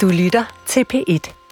[0.00, 1.43] Du lytter til P1.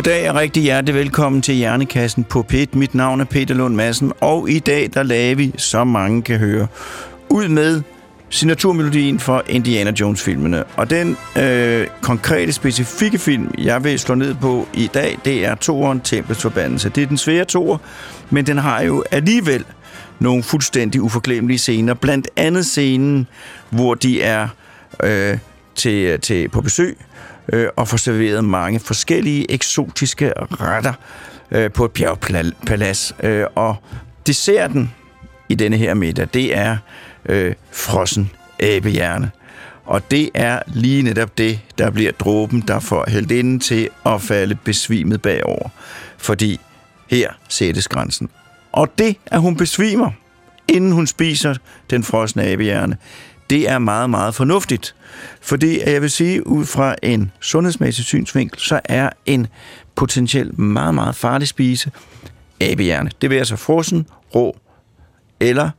[0.00, 2.74] Goddag og rigtig hjertelig velkommen til Hjernekassen på PIT.
[2.74, 6.38] Mit navn er Peter Lund Madsen, og i dag der laver vi, som mange kan
[6.38, 6.66] høre,
[7.28, 7.82] ud med
[8.30, 10.64] signaturmelodien for Indiana Jones-filmene.
[10.76, 15.54] Og den øh, konkrete, specifikke film, jeg vil slå ned på i dag, det er
[15.54, 16.88] toeren Templets Forbandelse.
[16.88, 17.78] Det er den svære toer,
[18.30, 19.64] men den har jo alligevel
[20.18, 21.94] nogle fuldstændig uforglemmelige scener.
[21.94, 23.26] Blandt andet scenen,
[23.70, 24.48] hvor de er
[25.02, 25.38] øh,
[25.74, 26.98] til, til, på besøg
[27.52, 30.92] øh, og får serveret mange forskellige eksotiske retter
[31.50, 33.14] øh, på et bjergpalads.
[33.22, 33.76] Øh, og
[34.26, 34.94] desserten
[35.48, 36.76] i denne her middag, det er
[37.26, 39.30] øh, frossen abehjerne.
[39.84, 44.54] Og det er lige netop det, der bliver dråben, der får heldinden til at falde
[44.54, 45.68] besvimet bagover.
[46.18, 46.60] Fordi
[47.10, 48.28] her sættes grænsen.
[48.72, 50.10] Og det, at hun besvimer,
[50.68, 51.54] inden hun spiser
[51.90, 52.96] den frosne abehjerne,
[53.50, 54.94] det er meget, meget fornuftigt.
[55.40, 59.46] Fordi jeg vil sige, ud fra en sundhedsmæssig synsvinkel, så er en
[59.94, 61.90] potentielt meget, meget farlig spise
[62.60, 63.10] abehjerne.
[63.22, 64.56] Det vil altså frossen, rå
[65.40, 65.70] eller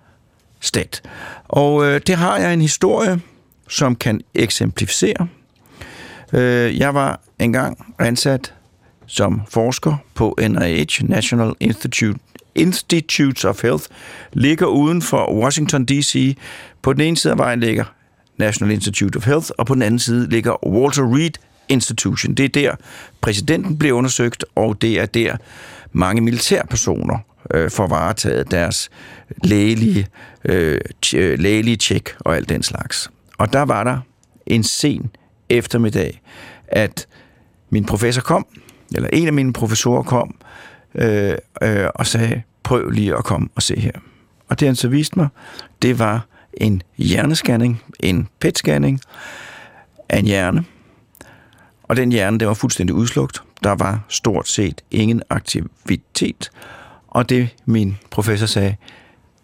[0.59, 1.03] stegt.
[1.47, 3.21] Og øh, det har jeg en historie,
[3.69, 5.27] som kan eksemplificere.
[6.33, 8.53] Øh, jeg var engang ansat
[9.05, 12.19] som forsker på NIH, National Institute
[12.55, 13.83] Institutes of Health,
[14.33, 16.37] ligger uden for Washington D.C.
[16.81, 17.83] På den ene side af vejen ligger
[18.37, 21.31] National Institute of Health, og på den anden side ligger Walter Reed
[21.69, 22.33] Institution.
[22.33, 22.75] Det er der,
[23.21, 25.37] præsidenten blev undersøgt, og det er der,
[25.91, 27.17] mange militærpersoner
[27.53, 28.89] øh, får varetaget deres
[29.43, 30.07] lægelige,
[30.45, 33.11] øh, tj- lægelige tjek og alt den slags.
[33.37, 33.97] Og der var der
[34.45, 35.09] en sen
[35.49, 36.21] eftermiddag,
[36.67, 37.07] at
[37.69, 38.45] min professor kom,
[38.95, 40.35] eller en af mine professorer kom,
[40.95, 43.91] øh, øh, og sagde, prøv lige at komme og se her.
[44.49, 45.27] Og det han så viste mig,
[45.81, 48.99] det var en hjernescanning, en PET-scanning
[50.09, 50.65] af en hjerne.
[51.83, 53.43] Og den hjerne, der var fuldstændig udslugt.
[53.63, 56.51] Der var stort set ingen aktivitet.
[57.07, 58.75] Og det min professor sagde,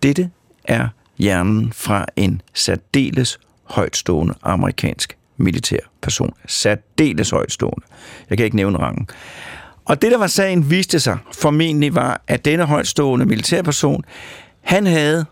[0.04, 0.30] dette
[0.64, 0.88] er
[1.18, 6.34] hjernen fra en særdeles højtstående amerikansk militær person.
[6.48, 7.86] Særdeles højtstående.
[8.30, 9.08] Jeg kan ikke nævne rangen.
[9.88, 14.04] Og det, der var sagen, viste sig formentlig var, at denne højtstående militærperson,
[14.62, 15.26] han havde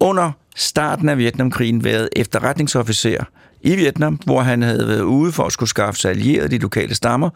[0.00, 3.24] under starten af Vietnamkrigen været efterretningsofficer
[3.60, 6.94] i Vietnam, hvor han havde været ude for at skulle skaffe sig allierede de lokale
[6.94, 7.30] stammer,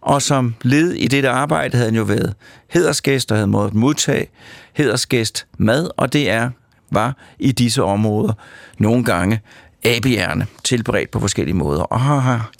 [0.00, 2.34] og som led i dette arbejde havde han jo været
[2.70, 4.26] hedersgæst og havde måttet modtage
[4.72, 6.50] hedersgæst mad, og det er
[6.90, 8.32] var i disse områder
[8.78, 9.40] nogle gange
[9.84, 11.82] abehjerne tilberedt på forskellige måder.
[11.82, 12.00] Og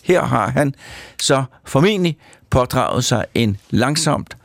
[0.02, 0.74] her har han
[1.20, 2.16] så formentlig
[2.50, 4.36] pådraget sig en langsomt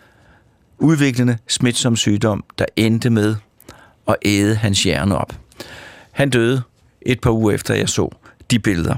[0.79, 3.35] udviklende smitsom sygdom, der endte med
[4.07, 5.33] at æde hans hjerne op.
[6.11, 6.61] Han døde
[7.01, 8.09] et par uger efter, jeg så
[8.51, 8.95] de billeder.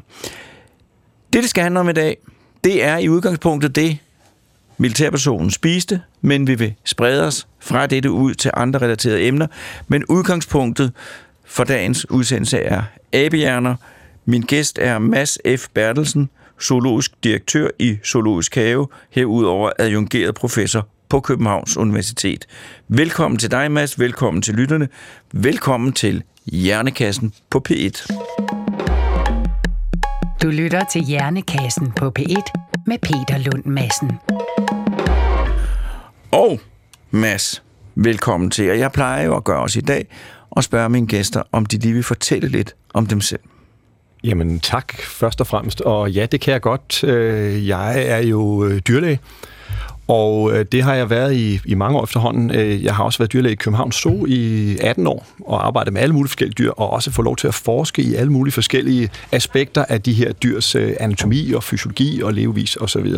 [1.33, 2.17] Det, det skal handle om i dag,
[2.63, 3.97] det er i udgangspunktet det,
[4.77, 9.47] militærpersonen spiste, men vi vil sprede os fra dette ud til andre relaterede emner.
[9.87, 10.93] Men udgangspunktet
[11.45, 12.83] for dagens udsendelse er
[13.15, 13.75] abehjerner.
[14.25, 15.67] Min gæst er Mads F.
[15.73, 16.29] Bertelsen,
[16.61, 22.45] zoologisk direktør i Zoologisk Have, herudover adjungeret professor på Københavns Universitet.
[22.87, 23.99] Velkommen til dig, Mads.
[23.99, 24.87] Velkommen til lytterne.
[25.31, 28.07] Velkommen til Hjernekassen på P1.
[30.43, 32.51] Du lytter til Hjernekassen på P1
[32.87, 34.11] med Peter Lund Madsen.
[36.31, 36.59] Og
[37.11, 37.63] Mads,
[37.95, 38.72] velkommen til.
[38.72, 40.07] Og jeg plejer jo at gøre os i dag
[40.55, 43.40] og spørge mine gæster, om de lige vil fortælle lidt om dem selv.
[44.23, 47.03] Jamen tak først og fremmest, og ja, det kan jeg godt.
[47.03, 49.19] Øh, jeg er jo øh, dyrlæge,
[50.07, 52.52] Og øh, det har jeg været i, i mange år efterhånden.
[52.84, 56.13] Jeg har også været dyrlæge i København Zoo i 18 år, og arbejdet med alle
[56.13, 59.85] mulige forskellige dyr, og også få lov til at forske i alle mulige forskellige aspekter
[59.90, 63.13] af de her dyrs anatomi og fysiologi og levevis osv.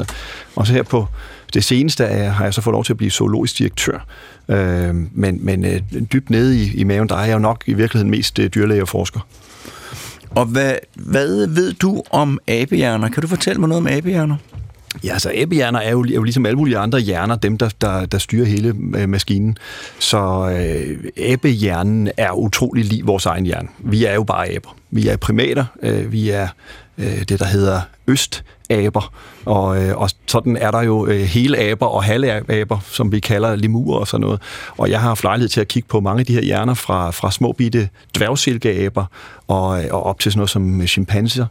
[0.56, 1.07] Og så her på
[1.54, 4.06] det seneste er, har jeg så fået lov til at blive zoologisk direktør.
[4.50, 5.82] Øh, men men øh,
[6.14, 8.82] dybt nede i, i maven, der er jeg jo nok i virkeligheden mest øh, dyrlæge
[8.82, 9.20] og forsker.
[10.30, 13.10] Og hvad, hvad ved du om abehjerner?
[13.10, 14.36] Kan du fortælle mig noget om abehjerner?
[15.04, 18.06] Ja, altså abehjerner er jo, er jo ligesom alle mulige andre hjerner, dem der, der,
[18.06, 19.58] der styrer hele øh, maskinen.
[20.00, 20.98] Så øh,
[21.32, 23.68] abehjernen er utrolig lige vores egen hjerne.
[23.80, 24.76] Vi er jo bare aber.
[24.92, 26.48] Vi er primater, øh, vi er
[26.98, 27.82] øh, det, der hedder
[28.69, 29.14] østaber,
[29.46, 33.19] og, øh, og sådan er der jo øh, hele aber og halve aber, som vi
[33.19, 34.42] kalder lemurer og sådan noget.
[34.78, 37.12] Og jeg har haft lejlighed til at kigge på mange af de her hjerner fra,
[37.12, 39.06] fra små bitte dværgsilkeaber
[39.48, 41.46] og, og op til sådan noget som chimpanser.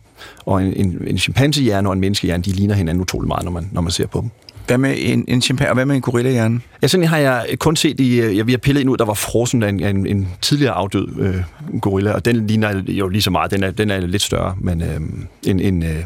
[0.47, 3.69] Og en, en, en chimpansehjerne og en menneskehjerne, de ligner hinanden utrolig meget, når man,
[3.73, 4.31] når man ser på dem.
[4.67, 6.61] Hvad med en, en chimpanse, og hvad med en gorillahjerne?
[6.83, 9.15] Ja, sådan har jeg kun set i, jeg, vi har pillet ind ud, der var
[9.15, 13.31] frossen af en, en, en tidligere afdød øh, gorilla, og den ligner jo lige så
[13.31, 15.01] meget, den er, den er lidt større, men øh,
[15.47, 16.03] en, en, øh,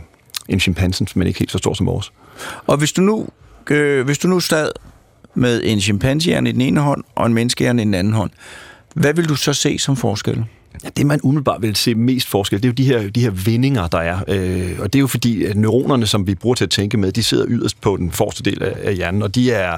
[0.50, 2.12] en chimpansen, men ikke helt så stor som vores.
[2.66, 3.28] Og hvis du nu,
[3.70, 4.70] øh, hvis du nu stad
[5.34, 8.30] med en chimpansehjerne i den ene hånd, og en menneskehjerne i den anden hånd,
[8.94, 10.44] hvad vil du så se som forskel?
[10.84, 13.30] Ja, det, man umiddelbart vil se mest forskel, det er jo de her, de her
[13.30, 14.18] vindinger, der er.
[14.28, 17.12] Øh, og det er jo fordi, at neuronerne, som vi bruger til at tænke med,
[17.12, 19.76] de sidder yderst på den forreste del af, hjernen, og de er,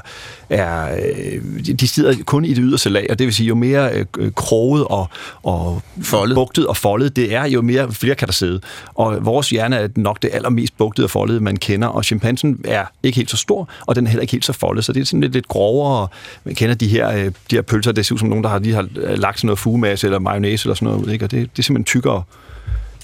[0.50, 3.90] er øh, de sidder kun i det yderste lag, og det vil sige, jo mere
[4.18, 5.06] øh, kroget og,
[5.42, 6.34] og foldet.
[6.34, 8.60] bugtet og foldet det er, jo mere flere kan der sidde.
[8.94, 12.84] Og vores hjerne er nok det allermest bugtede og foldede, man kender, og chimpansen er
[13.02, 15.04] ikke helt så stor, og den er heller ikke helt så foldet, så det er
[15.04, 16.08] sådan lidt, lidt grovere.
[16.44, 18.58] Man kender de her, øh, de her pølser, det ser ud som nogen, der har,
[18.58, 21.24] de har lagt sådan noget fugemasse eller mayonnaise eller sådan noget ud, ikke?
[21.24, 22.22] og det, det er simpelthen tykkere,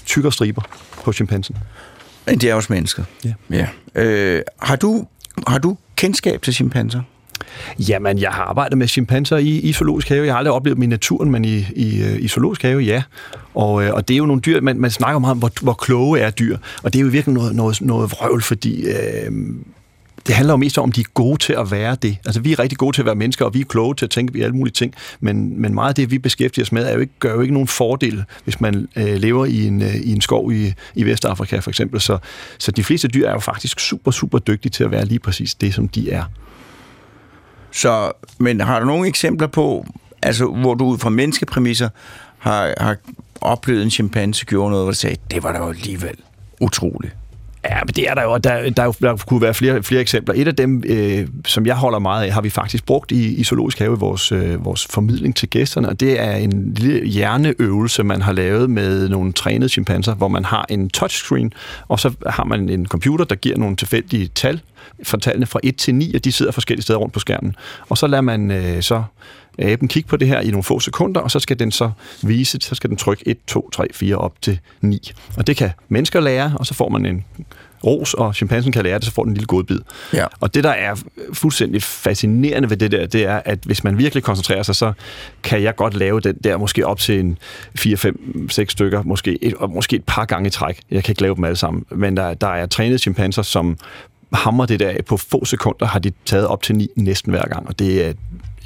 [0.05, 0.61] tykkere striber
[1.03, 1.57] på chimpansen.
[2.25, 3.03] Men det er også mennesker.
[3.25, 3.33] Ja.
[3.49, 3.67] ja.
[3.95, 5.07] Øh, har, du,
[5.47, 7.01] har du kendskab til chimpanser?
[7.79, 10.25] Jamen, jeg har arbejdet med chimpanser i, i zoologisk have.
[10.25, 13.03] Jeg har aldrig oplevet dem i naturen, men i, i, i zoologisk have, ja.
[13.53, 15.73] Og, øh, og det er jo nogle dyr, man, man snakker meget om, hvor, hvor
[15.73, 16.57] kloge er dyr.
[16.83, 19.31] Og det er jo virkelig noget, noget, noget vrøvl, fordi øh,
[20.27, 22.17] det handler jo mest om, om de er gode til at være det.
[22.25, 24.11] Altså, vi er rigtig gode til at være mennesker, og vi er kloge til at
[24.11, 26.93] tænke på alle mulige ting, men, men meget af det, vi beskæftiger os med, er
[26.93, 30.11] jo ikke, gør jo ikke nogen fordel, hvis man øh, lever i en, øh, i
[30.11, 32.01] en skov i, i Vestafrika, for eksempel.
[32.01, 32.17] Så,
[32.57, 35.55] så de fleste dyr er jo faktisk super, super dygtige til at være lige præcis
[35.55, 36.23] det, som de er.
[37.71, 39.85] Så, men har du nogle eksempler på,
[40.21, 41.89] altså, hvor du ud fra menneskepræmisser
[42.37, 42.95] har, har
[43.41, 46.15] oplevet en chimpanse gjorde noget, hvor du sagde, det var da jo alligevel
[46.59, 47.15] utroligt?
[47.63, 50.35] Ja, men det er der jo, der, der, der kunne være flere, flere eksempler.
[50.37, 53.43] Et af dem, øh, som jeg holder meget af, har vi faktisk brugt i, i
[53.43, 58.03] Zoologisk Have i vores, øh, vores formidling til gæsterne, og det er en lille hjerneøvelse,
[58.03, 61.53] man har lavet med nogle trænede chimpanser, hvor man har en touchscreen,
[61.87, 64.61] og så har man en computer, der giver nogle tilfældige tal,
[65.03, 67.55] fra tallene fra 1 til 9, og de sidder forskellige steder rundt på skærmen.
[67.89, 69.03] Og så lader man øh, så
[69.61, 71.91] aben kigge på det her i nogle få sekunder, og så skal den så
[72.21, 75.11] vise, så skal den trykke 1, 2, 3, 4 op til 9.
[75.37, 77.25] Og det kan mennesker lære, og så får man en
[77.83, 79.79] ros, og chimpansen kan lære det, så får den en lille godbid.
[80.13, 80.25] Ja.
[80.39, 80.95] Og det, der er
[81.33, 84.93] fuldstændig fascinerende ved det der, det er, at hvis man virkelig koncentrerer sig, så
[85.43, 87.37] kan jeg godt lave den der måske op til en
[87.75, 90.79] 4, 5, 6 stykker, måske et, og måske et par gange i træk.
[90.91, 91.85] Jeg kan ikke lave dem alle sammen.
[91.91, 93.77] Men der, der er trænede chimpanser, som
[94.33, 97.67] hammer det der på få sekunder, har de taget op til 9 næsten hver gang,
[97.67, 98.13] og det er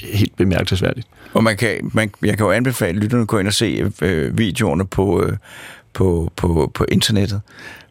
[0.02, 1.08] helt bemærkelsesværdigt.
[1.34, 4.38] Og man kan, man, jeg kan jo anbefale lytterne at gå ind og se øh,
[4.38, 5.38] videoerne på, øh,
[5.94, 7.42] på, på, på internettet.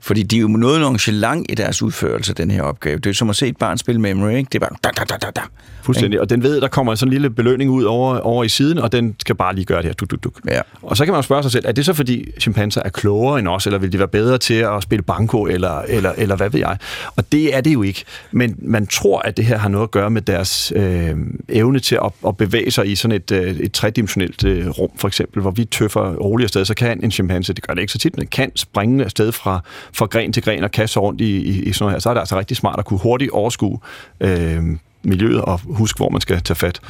[0.03, 2.99] Fordi de er jo noget nonchalant i deres udførelse, den her opgave.
[2.99, 4.49] Det er som at se et barn spille memory, ikke?
[4.53, 5.41] Det er bare da, da, da, da, da.
[5.83, 6.21] Fuldstændig.
[6.21, 8.93] Og den ved, der kommer sådan en lille belønning ud over, over i siden, og
[8.93, 9.93] den skal bare lige gøre det her.
[9.93, 10.41] Duk, duk, duk.
[10.49, 10.61] Ja.
[10.83, 13.39] Og så kan man jo spørge sig selv, er det så fordi chimpanser er klogere
[13.39, 16.51] end os, eller vil de være bedre til at spille banko, eller, eller, eller hvad
[16.51, 16.77] ved jeg?
[17.17, 18.05] Og det er det jo ikke.
[18.31, 21.17] Men man tror, at det her har noget at gøre med deres øh,
[21.49, 25.09] evne til at, at bevæge sig i sådan et, øh, et tredimensionelt øh, rum, for
[25.09, 27.99] eksempel, hvor vi tøffer roligt afsted, så kan en chimpanse, det gør det ikke så
[27.99, 29.61] tit, men kan springe afsted fra,
[29.95, 32.01] fra gren til gren og kaste rundt i, i, i sådan noget her.
[32.01, 33.79] Så er det altså rigtig smart at kunne hurtigt overskue
[34.21, 34.63] øh,
[35.03, 36.81] miljøet og huske, hvor man skal tage fat.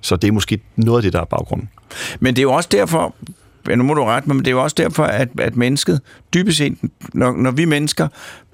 [0.00, 1.68] Så det er måske noget af det, der er baggrunden.
[2.20, 3.14] Men det er jo også derfor,
[3.76, 6.00] nu må du rette mig, men det er jo også derfor, at, at mennesket,
[6.34, 6.76] dybest set,
[7.14, 8.08] når, når vi mennesker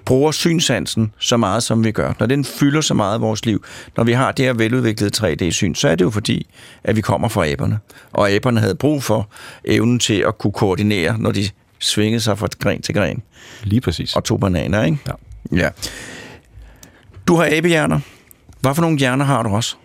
[0.05, 3.63] bruger synsansen så meget, som vi gør, når den fylder så meget af vores liv,
[3.97, 6.47] når vi har det her veludviklede 3D-syn, så er det jo fordi,
[6.83, 7.79] at vi kommer fra aberne.
[8.11, 9.29] Og aberne havde brug for
[9.65, 11.49] evnen til at kunne koordinere, når de
[11.79, 13.23] svingede sig fra gren til gren.
[13.63, 14.15] Lige præcis.
[14.15, 14.97] Og to bananer, ikke?
[15.07, 15.57] Ja.
[15.57, 15.69] ja.
[17.27, 17.99] Du har abehjerner.
[18.59, 19.75] Hvad for nogle hjerner har du også?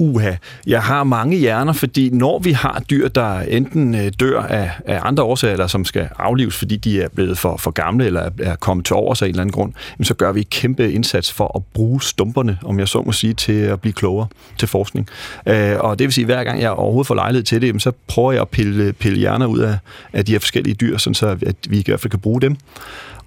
[0.00, 0.32] Uha,
[0.66, 5.00] jeg har mange hjerner, fordi når vi har dyr, der enten øh, dør af, af
[5.02, 8.56] andre årsager, eller som skal aflives, fordi de er blevet for, for gamle, eller er
[8.56, 11.32] kommet til over sig af en eller anden grund, så gør vi en kæmpe indsats
[11.32, 14.26] for at bruge stumperne, om jeg så må sige, til at blive klogere
[14.58, 15.08] til forskning.
[15.46, 17.92] Øh, og det vil sige, at hver gang jeg overhovedet får lejlighed til det, så
[18.06, 19.78] prøver jeg at pille, pille hjerner ud af,
[20.12, 22.56] af de her forskellige dyr, sådan så at vi i hvert fald kan bruge dem.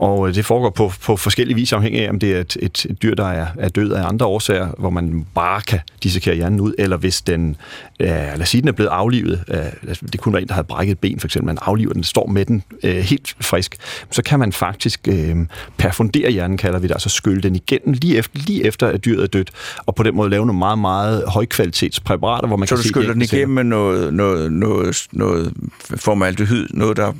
[0.04, 2.86] Og øh, det foregår på, på forskellige vis, afhængig af, om det er et, et,
[2.90, 6.60] et dyr, der er, er død af andre årsager, hvor man bare kan dissekere hjernen
[6.60, 7.56] ud, eller hvis den,
[8.00, 10.68] øh, lad os sige, den er blevet aflivet, øh, det kunne være en, der havde
[10.68, 13.76] brækket et ben, for eksempel, man afliver den, står med den øh, helt frisk,
[14.12, 15.36] så kan man faktisk øh,
[15.78, 19.24] perfundere hjernen, kalder vi det, altså skylle den igennem lige efter, lige efter at dyret
[19.24, 19.52] er dødt,
[19.86, 23.14] og på den måde lave nogle meget, meget højkvalitetspræparater, hvor man så kan du skyller
[23.14, 25.54] den igennem med noget, noget, noget, noget
[25.96, 27.14] formaldehyd, noget, der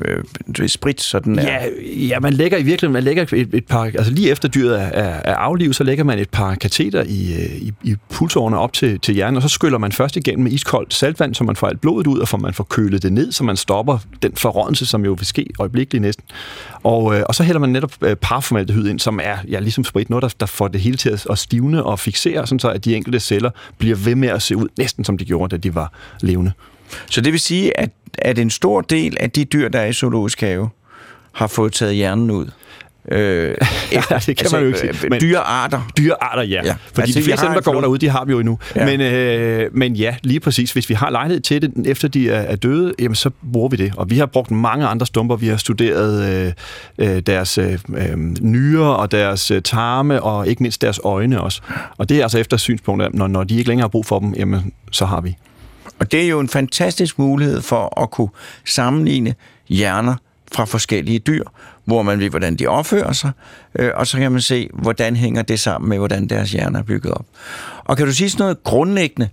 [0.00, 0.24] øh,
[0.60, 1.42] øh, sprit, så den er...
[1.42, 4.80] Ja, ja, man lægger i virkeligheden, man lægger et, et par, altså lige efter dyret
[4.80, 4.86] er,
[5.24, 9.00] er, aflivet, så lægger man et par kateter i, øh, i, i pulsårene op til,
[9.00, 11.80] til hjernen, og så skyller man først igennem med iskoldt saltvand, så man får alt
[11.80, 15.04] blodet ud, og får man får kølet det ned, så man stopper den forrådnelse, som
[15.04, 16.24] jo vil ske øjeblikkeligt næsten.
[16.82, 20.10] Og, øh, og så hælder man netop øh, parformaldehyd ind, som er ja, ligesom sprit,
[20.10, 22.84] noget, der, der får det hele til at, at stivne og fixere, sådan så at
[22.84, 25.74] de enkelte celler bliver ved med at se ud, næsten som de gjorde, da de
[25.74, 26.52] var levende.
[27.10, 29.92] Så det vil sige, at, at en stor del af de dyr, der er i
[29.92, 30.68] zoologisk have,
[31.34, 32.46] har fået taget hjernen ud.
[33.12, 33.54] Øh,
[33.92, 34.90] ja, det kan altså, man jo ikke sige.
[34.90, 35.80] Øh, men, dyrearter.
[35.98, 36.60] Dyrearter, ja.
[36.64, 36.74] ja.
[36.86, 38.58] Fordi altså, de fleste af dem, der går derude, de har vi jo endnu.
[38.76, 38.84] Ja.
[38.84, 40.72] Men, øh, men ja, lige præcis.
[40.72, 43.76] Hvis vi har lejlighed til det, efter de er, er døde, jamen, så bruger vi
[43.76, 43.92] det.
[43.96, 45.36] Og vi har brugt mange andre stumper.
[45.36, 46.52] Vi har studeret øh,
[46.98, 51.60] øh deres øh, øh, nyrer og deres øh, tarme, og ikke mindst deres øjne også.
[51.96, 54.34] Og det er altså efter synspunktet, når, når de ikke længere har brug for dem,
[54.34, 55.36] jamen, så har vi.
[55.98, 58.28] Og det er jo en fantastisk mulighed for at kunne
[58.64, 59.34] sammenligne
[59.68, 60.14] hjerner
[60.54, 61.44] fra forskellige dyr,
[61.84, 63.30] hvor man ved, hvordan de opfører sig,
[63.78, 66.82] øh, og så kan man se, hvordan hænger det sammen med, hvordan deres hjerne er
[66.82, 67.26] bygget op.
[67.84, 69.28] Og kan du sige sådan noget grundlæggende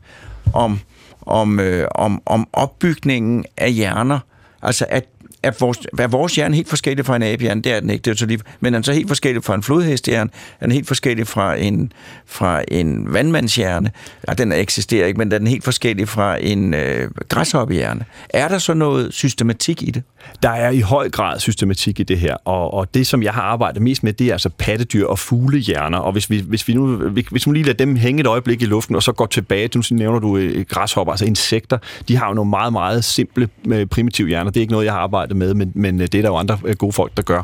[0.53, 0.79] om,
[1.21, 4.19] om, øh, om, om opbygningen af hjerner?
[4.61, 5.05] Altså, at
[5.43, 7.61] er vores, er vores hjerne helt forskellig fra en abehjerne?
[7.61, 9.55] Det er den ikke, det er så lige, men den er så helt forskellig fra
[9.55, 10.29] en flodhesthjerne,
[10.59, 11.93] den er helt forskellig fra en,
[12.25, 13.91] fra en vandmandshjerne.
[14.27, 18.05] Ja, den eksisterer ikke, men den er helt forskellig fra en øh, græshoppehjerne.
[18.29, 20.03] Er der så noget systematik i det?
[20.43, 23.41] Der er i høj grad systematik i det her, og, og det, som jeg har
[23.41, 26.95] arbejdet mest med, det er altså pattedyr og fuglehjerner, og hvis vi, hvis vi nu
[27.31, 29.81] hvis man lige lader dem hænge et øjeblik i luften, og så går tilbage, nu
[29.91, 34.27] nævner du øh, græshopper, altså insekter, de har jo nogle meget, meget simple øh, primitive
[34.27, 34.51] hjerner.
[34.51, 36.35] Det er ikke noget, jeg har arbejdet med, men, men øh, det er der jo
[36.35, 37.43] andre gode folk, der gør.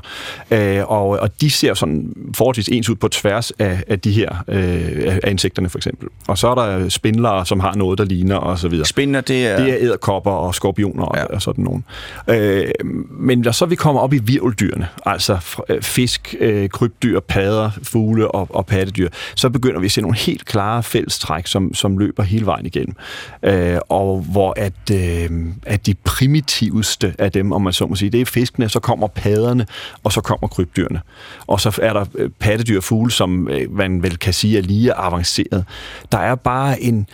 [0.84, 5.32] og, og de ser sådan forholdsvis ens ud på tværs af, af de her af
[5.32, 6.08] insekterne, for eksempel.
[6.27, 8.86] Og så er der spindlere, som har noget, der ligner, og så videre.
[8.86, 9.58] Spindler, det er...
[9.58, 11.24] Det er æderkopper og skorpioner ja.
[11.24, 11.84] og, og sådan nogen.
[12.27, 12.65] Øh,
[13.10, 18.32] men når så vi kommer op i virveldyrene, altså øh, fisk, øh, krybdyr, padder, fugle
[18.32, 22.24] og, og pattedyr, så begynder vi at se nogle helt klare fællestræk, som, som løber
[22.24, 22.96] hele vejen igennem.
[23.44, 25.29] Øh, og hvor at, øh,
[25.65, 29.07] at de primitivste af dem, om man så må sige, det er fiskene, så kommer
[29.07, 29.65] padderne,
[30.03, 31.01] og så kommer krybdyrene.
[31.48, 34.62] Og så er der øh, pattedyr og fugle, som øh, man vel kan sige er
[34.62, 35.65] lige avanceret.
[36.12, 37.07] Der er bare en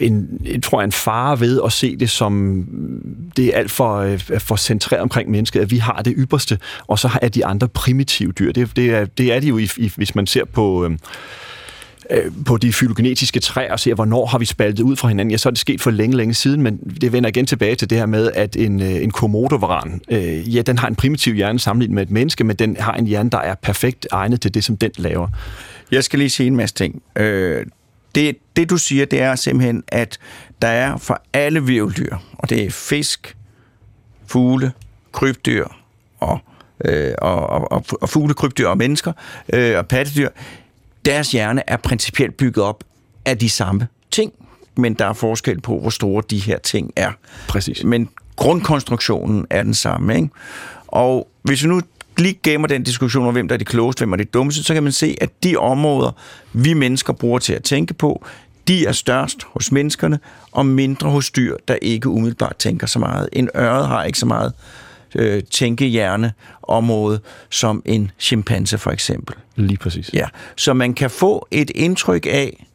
[0.00, 3.70] en, jeg tror jeg, en fare ved at se det som, mm, det er alt
[3.70, 7.46] for, øh, for centreret omkring mennesket, at vi har det ypperste, og så er de
[7.46, 8.52] andre primitive dyr.
[8.52, 10.84] Det, det, er, det er de jo, i, i, hvis man ser på...
[10.84, 10.90] Øh,
[12.10, 15.36] øh, på de fylogenetiske træer og ser, hvornår har vi spaltet ud fra hinanden, ja,
[15.36, 17.98] så er det sket for længe, længe siden, men det vender igen tilbage til det
[17.98, 21.94] her med, at en, øh, en komodovaran, øh, ja, den har en primitiv hjerne sammenlignet
[21.94, 24.76] med et menneske, men den har en hjerne, der er perfekt egnet til det, som
[24.76, 25.28] den laver.
[25.90, 27.02] Jeg skal lige sige en masse ting.
[27.16, 27.66] Øh,
[28.14, 30.18] det, det du siger, det er simpelthen, at
[30.62, 33.36] der er for alle virveldyr, og det er fisk,
[34.26, 34.72] fugle,
[35.12, 35.66] krybdyr
[36.20, 36.38] og,
[36.84, 39.12] øh, og, og, og fugle, krybdyr og mennesker
[39.52, 40.28] øh, og pattedyr,
[41.04, 42.84] deres hjerne er principielt bygget op
[43.24, 44.32] af de samme ting,
[44.76, 47.12] men der er forskel på, hvor store de her ting er.
[47.48, 47.84] Præcis.
[47.84, 50.16] Men grundkonstruktionen er den samme.
[50.16, 50.28] Ikke?
[50.86, 51.80] Og hvis vi nu
[52.18, 54.74] lige gemmer den diskussion om, hvem der er det klogeste, hvem er det dummeste, så
[54.74, 56.10] kan man se, at de områder,
[56.52, 58.24] vi mennesker bruger til at tænke på,
[58.68, 60.18] de er størst hos menneskerne,
[60.52, 63.28] og mindre hos dyr, der ikke umiddelbart tænker så meget.
[63.32, 64.52] En øret har ikke så meget
[65.14, 69.36] øh, tænkehjerne område som en chimpanse for eksempel.
[69.56, 70.10] Lige præcis.
[70.12, 70.26] Ja,
[70.56, 72.66] så man kan få et indtryk af,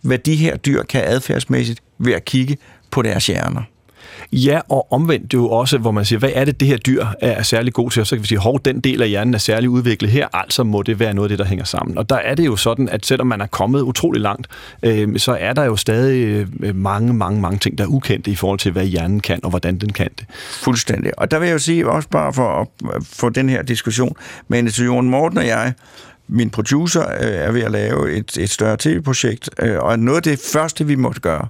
[0.00, 2.56] hvad de her dyr kan adfærdsmæssigt ved at kigge
[2.90, 3.62] på deres hjerner.
[4.32, 7.42] Ja, og omvendt jo også, hvor man siger, hvad er det, det her dyr er
[7.42, 8.00] særlig god til?
[8.00, 10.64] Og så kan vi sige, hov, den del af hjernen er særlig udviklet her, altså
[10.64, 11.98] må det være noget af det, der hænger sammen.
[11.98, 14.46] Og der er det jo sådan, at selvom man er kommet utrolig langt,
[14.82, 18.34] øh, så er der jo stadig øh, mange, mange, mange ting, der er ukendte i
[18.34, 20.26] forhold til, hvad hjernen kan, og hvordan den kan det.
[20.50, 21.18] Fuldstændig.
[21.18, 24.16] Og der vil jeg jo sige, også bare for at øh, få den her diskussion,
[24.48, 25.72] men til Morten og jeg,
[26.28, 30.22] min producer øh, er ved at lave et, et større tv-projekt, øh, og noget af
[30.22, 31.48] det første, vi måtte gøre,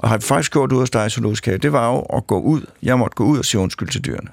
[0.00, 2.60] og har faktisk gjort ud af dig zoologisk have, det var jo at gå ud.
[2.82, 4.28] Jeg måtte gå ud og sige undskyld til dyrene.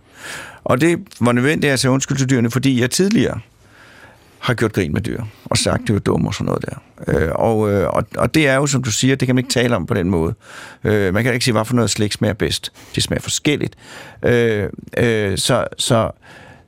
[0.63, 3.39] Og det var nødvendigt at sige undskyld til dyrene, fordi jeg tidligere
[4.39, 6.75] har gjort grin med dyr, og sagt, det var dumt og sådan noget der.
[7.07, 9.53] Øh, og, øh, og, og det er jo, som du siger, det kan man ikke
[9.53, 10.33] tale om på den måde.
[10.83, 12.71] Øh, man kan ikke sige, hvad for noget slik smager bedst.
[12.95, 13.75] Det smager forskelligt.
[14.23, 16.11] Øh, øh, så, så,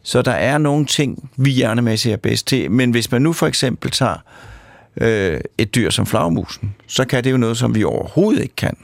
[0.03, 2.71] så der er nogle ting, vi hjernemæssigt er bedst til.
[2.71, 4.23] Men hvis man nu for eksempel tager
[4.97, 8.77] øh, et dyr som flagmusen, så kan det jo noget, som vi overhovedet ikke kan.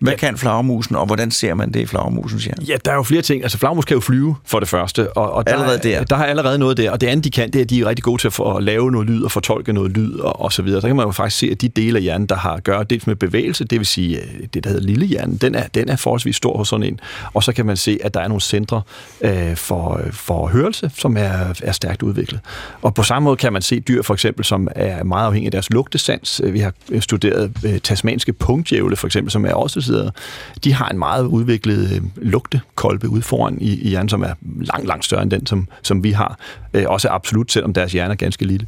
[0.00, 0.18] Hvad ja.
[0.18, 2.64] kan flagermusen, og hvordan ser man det i flagermusens hjerne?
[2.68, 3.42] Ja, der er jo flere ting.
[3.42, 5.12] Altså, flagermus kan jo flyve, for det første.
[5.12, 6.04] Og, og der, allerede der.
[6.04, 6.90] Der har allerede noget der.
[6.90, 8.56] Og det andet, de kan, det er, at de er rigtig gode til at, få,
[8.56, 10.80] at lave noget lyd og fortolke noget lyd og, og så videre.
[10.80, 12.84] Så kan man jo faktisk se, at de dele af hjernen, der har at gøre
[12.84, 15.88] dels med bevægelse, det vil sige, øh, det der hedder lille hjernen, den er, den
[15.88, 17.00] er forholdsvis stor hos sådan en.
[17.34, 18.82] Og så kan man se, at der er nogle centre
[19.20, 22.40] øh, for, for hørelse, som er, er stærkt udviklet.
[22.82, 25.52] Og på samme måde kan man se dyr, for eksempel, som er meget afhængige af
[25.52, 26.40] deres lugtesans.
[26.44, 29.80] Vi har studeret øh, tasmanske punktdjævle, for eksempel, som er også
[30.64, 34.86] de har en meget udviklet øh, lugtekolbe ude foran i, i hjernen, som er langt,
[34.86, 36.38] langt større end den, som, som vi har.
[36.74, 38.66] Øh, også absolut, selvom deres hjerne er ganske lille.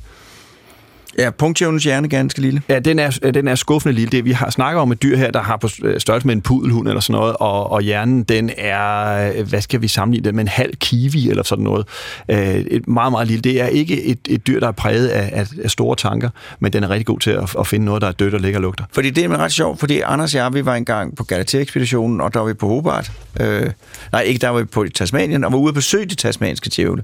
[1.18, 2.62] Ja, punktjævnens hjerne er ganske lille.
[2.68, 4.10] Ja, den er, den er skuffende lille.
[4.10, 6.40] Det, vi har snakket om et dyr her, der har på øh, størrelse med en
[6.40, 10.36] pudelhund eller sådan noget, og, og hjernen, den er, øh, hvad skal vi sammenligne den
[10.36, 11.86] med, en halv kiwi eller sådan noget.
[12.28, 13.40] Øh, et meget, meget lille.
[13.40, 16.28] Det er ikke et, et dyr, der er præget af, af, af store tanker,
[16.60, 18.58] men den er rigtig god til at, at finde noget, der er dødt og ligger
[18.58, 18.84] og lugter.
[18.92, 22.34] Fordi det er ret sjovt, fordi Anders og jeg, vi var engang på Galatea-ekspeditionen, og
[22.34, 23.12] der var vi på Hobart.
[23.40, 23.70] Øh,
[24.12, 27.02] nej, ikke der var vi på Tasmanien, og var ude at besøge de tasmanske djævle.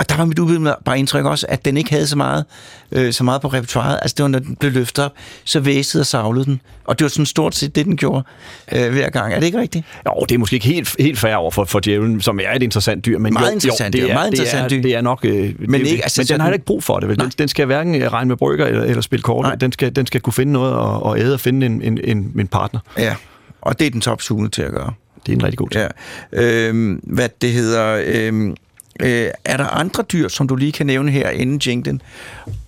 [0.00, 2.44] Og der var mit bare indtryk også, at den ikke havde så meget,
[2.92, 3.98] øh, så meget på repertoireet.
[4.02, 5.12] Altså det var, når den blev løftet op,
[5.44, 6.60] så væsede og savlede den.
[6.84, 8.24] Og det var sådan stort set det, den gjorde
[8.72, 9.34] øh, hver gang.
[9.34, 9.86] Er det ikke rigtigt?
[10.06, 12.62] Jo, det er måske ikke helt, helt færre over for, for djævlen, som er et
[12.62, 13.18] interessant dyr.
[13.18, 14.08] Men meget jo, interessant jo, dyr.
[14.08, 14.88] er, meget interessant det er, dyr.
[14.88, 15.24] Det er nok...
[15.24, 17.08] Øh, men det, ikke, altså, men den har ikke brug for det.
[17.08, 17.18] Vel?
[17.18, 19.60] Den, den skal hverken øh, regne med brygger eller, eller spille kort.
[19.60, 22.32] Den skal, den skal kunne finde noget og, og æde og finde en, en, en,
[22.38, 22.80] en partner.
[22.98, 23.14] Ja,
[23.60, 24.92] og det er den topsugende til at gøre.
[25.26, 25.88] Det er en rigtig god ting.
[26.32, 26.42] Ja.
[26.42, 28.02] Øhm, hvad det hedder...
[28.06, 28.56] Øhm,
[29.02, 32.02] Øh, er der andre dyr, som du lige kan nævne her inden jinglen,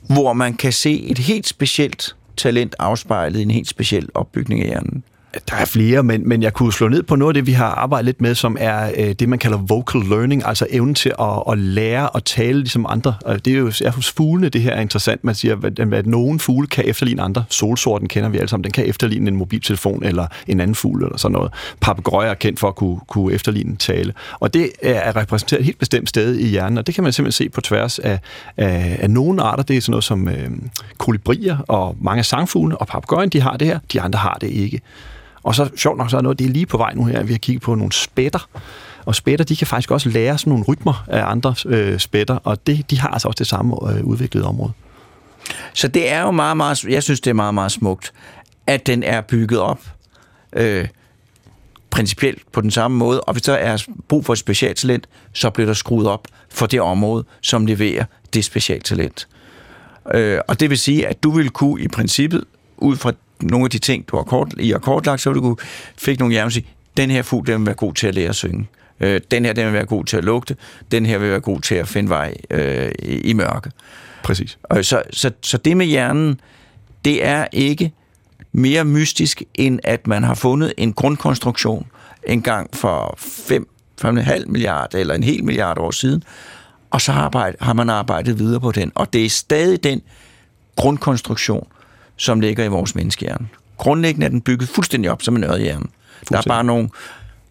[0.06, 4.66] hvor man kan se et helt specielt talent afspejlet i en helt speciel opbygning af
[4.66, 5.04] hjernen?
[5.48, 7.66] Der er flere, men, men jeg kunne slå ned på noget af det, vi har
[7.66, 11.42] arbejdet lidt med, som er øh, det, man kalder vocal learning, altså evnen til at,
[11.50, 13.14] at lære at tale ligesom andre.
[13.24, 15.24] Og det er jo er hos fuglene, det her er interessant.
[15.24, 17.44] Man siger, at, at nogen fugle kan efterligne andre.
[17.48, 18.64] Solsorten kender vi alle sammen.
[18.64, 21.52] Den kan efterligne en mobiltelefon eller en anden fugl eller sådan noget.
[21.80, 24.12] Papagøjer er kendt for at kunne, kunne efterligne tale.
[24.40, 27.46] Og det er repræsenteret et helt bestemt sted i hjernen, og det kan man simpelthen
[27.46, 28.18] se på tværs af,
[28.57, 29.62] af, af nogle arter.
[29.62, 30.50] Det er sådan noget som øh,
[30.98, 34.80] kolibrier og mange sangfugle, og papagøjen, de har det her, de andre har det ikke.
[35.42, 37.33] Og så sjovt nok, så er noget, det er lige på vej nu her, vi
[37.33, 38.48] har kigget på nogle spætter.
[39.05, 42.66] Og spætter, de kan faktisk også lære sådan nogle rytmer af andre øh, spætter, og
[42.66, 44.72] det, de har altså også det samme øh, udviklede område.
[45.74, 48.12] Så det er jo meget, meget, jeg synes, det er meget, meget smukt,
[48.66, 49.81] at den er bygget op
[50.52, 50.88] øh,
[51.90, 55.66] principielt på den samme måde, og hvis der er brug for et specialtalent, så bliver
[55.66, 59.28] der skruet op for det område, som leverer det specialtalent.
[60.14, 62.44] Øh, og det vil sige, at du vil kunne i princippet,
[62.76, 65.40] ud fra nogle af de ting, du har kort, I har kortlagt, så vil du
[65.40, 65.57] kunne
[65.98, 68.35] fik nogle hjerner sige, den her fugl, den vil være god til at lære at
[68.35, 68.68] synge.
[69.00, 70.57] Øh, den her, den vil være god til at lugte.
[70.92, 73.70] Den her vil være god til at finde vej øh, i, i mørke.
[74.22, 74.59] Præcis.
[74.62, 76.40] Og så, så, så det med hjernen,
[77.05, 77.92] det er ikke
[78.52, 81.87] mere mystisk, end at man har fundet en grundkonstruktion
[82.26, 83.68] en gang for 5,
[84.05, 86.22] 5,5 milliard eller en hel milliard år siden,
[86.90, 88.92] og så har, arbejde, har man arbejdet videre på den.
[88.94, 90.02] Og det er stadig den
[90.76, 91.66] grundkonstruktion,
[92.16, 93.48] som ligger i vores menneskehjerne.
[93.77, 95.87] Grundlæggende er den bygget fuldstændig op som en ørehjerne.
[96.29, 96.88] Der er bare nogle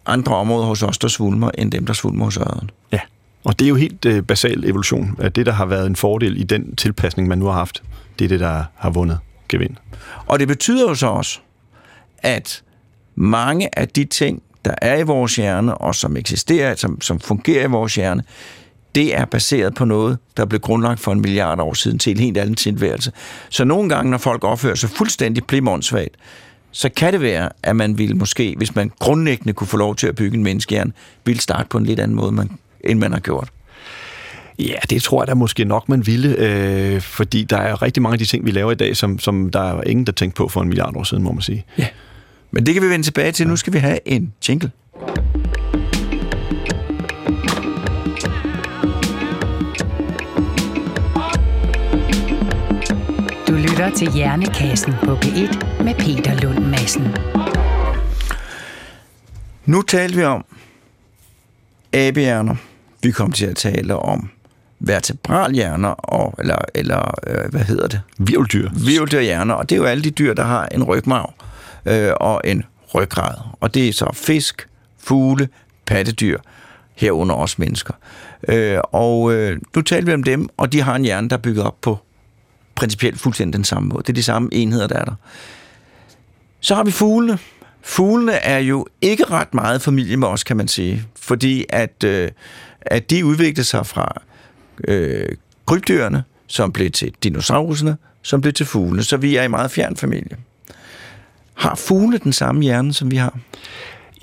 [0.06, 2.72] andre områder hos os, der svulmer, end dem, der svulmer hos øret.
[2.92, 3.00] Ja,
[3.44, 5.16] og det er jo helt øh, basal evolution.
[5.34, 7.82] Det, der har været en fordel i den tilpasning, man nu har haft,
[8.18, 9.76] det er det, der har vundet gevind.
[10.26, 11.38] Og det betyder jo så også,
[12.18, 12.62] at
[13.14, 17.64] mange af de ting, der er i vores hjerne, og som eksisterer, som, som fungerer
[17.64, 18.22] i vores hjerne,
[18.94, 22.18] det er baseret på noget, der blev grundlagt for en milliard år siden til en
[22.18, 23.12] helt anden tilværelse.
[23.48, 26.16] Så nogle gange, når folk opfører sig fuldstændig plimondsvagt,
[26.70, 30.06] så kan det være, at man ville måske, hvis man grundlæggende kunne få lov til
[30.06, 30.92] at bygge en menneskehjerne,
[31.24, 32.50] ville starte på en lidt anden måde, man,
[32.84, 33.48] end man har gjort.
[34.58, 38.14] Ja, det tror jeg da måske nok, man ville, øh, fordi der er rigtig mange
[38.14, 40.48] af de ting, vi laver i dag, som, som der er ingen, der tænkte på
[40.48, 41.64] for en milliard år siden, må man sige.
[41.78, 41.86] Ja,
[42.50, 43.48] men det kan vi vende tilbage til.
[43.48, 44.70] Nu skal vi have en jingle.
[53.82, 57.16] Lytter til Hjernekassen på P1 med Peter Lund Madsen.
[59.66, 60.44] Nu taler vi om
[61.92, 62.56] abehjerner.
[63.02, 64.30] Vi kommer til at tale om
[64.78, 68.00] vertebralhjerner, og, eller, eller øh, hvad hedder det?
[68.18, 68.68] Virveldyr.
[68.86, 71.34] Virveldyrhjerner, og det er jo alle de dyr, der har en rygmarv
[71.86, 72.64] øh, og en
[72.94, 73.34] ryggrad.
[73.60, 74.68] Og det er så fisk,
[74.98, 75.48] fugle,
[75.86, 76.38] pattedyr,
[76.94, 77.94] herunder også mennesker.
[78.48, 81.40] Øh, og øh, nu taler vi om dem, og de har en hjerne, der er
[81.40, 81.98] bygget op på
[82.74, 84.02] principielt fuldstændig den samme måde.
[84.02, 85.14] Det er de samme enheder, der er der.
[86.60, 87.38] Så har vi fuglene.
[87.82, 91.04] Fuglene er jo ikke ret meget familie med os, kan man sige.
[91.16, 92.30] Fordi at, øh,
[92.80, 94.22] at de udviklede sig fra
[94.88, 95.28] øh,
[95.66, 99.02] krybdyrene, som blev til dinosaurerne, som blev til fuglene.
[99.02, 100.36] Så vi er i meget fjern familie.
[101.54, 103.38] Har fuglene den samme hjerne, som vi har?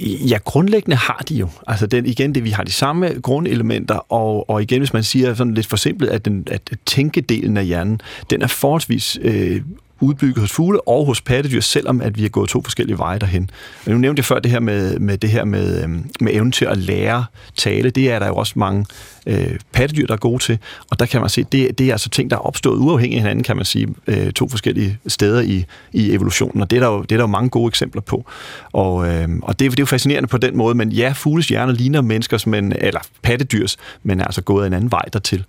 [0.02, 1.50] Ja, grundlæggende har de jo.
[1.68, 5.34] Altså den, igen, det, vi har de samme grundelementer, og, og igen, hvis man siger
[5.34, 9.62] sådan lidt forsimplet, at, den, at tænkedelen af hjernen, den er forholdsvis øh,
[10.00, 13.50] udbygget hos fugle og hos pattedyr, selvom at vi har gået to forskellige veje derhen.
[13.86, 16.52] Men nu nævnte jeg før det her med, med det her med, øhm, med evnen
[16.52, 17.90] til at lære tale.
[17.90, 18.86] Det er der jo også mange
[19.28, 20.60] øh, pattedyr, der er gode til.
[20.92, 23.22] Og der kan man se, det, det er altså ting, der er opstået uafhængigt af
[23.22, 26.62] hinanden, kan man sige, øh, to forskellige steder i, i evolutionen.
[26.62, 28.26] Og det er, der jo, det er der jo mange gode eksempler på.
[28.72, 31.74] Og, øh, og det, det er jo fascinerende på den måde, men ja, fugles hjerner
[31.74, 35.46] ligner menneskers, men, eller pattedyrs, men er altså gået en anden vej dertil.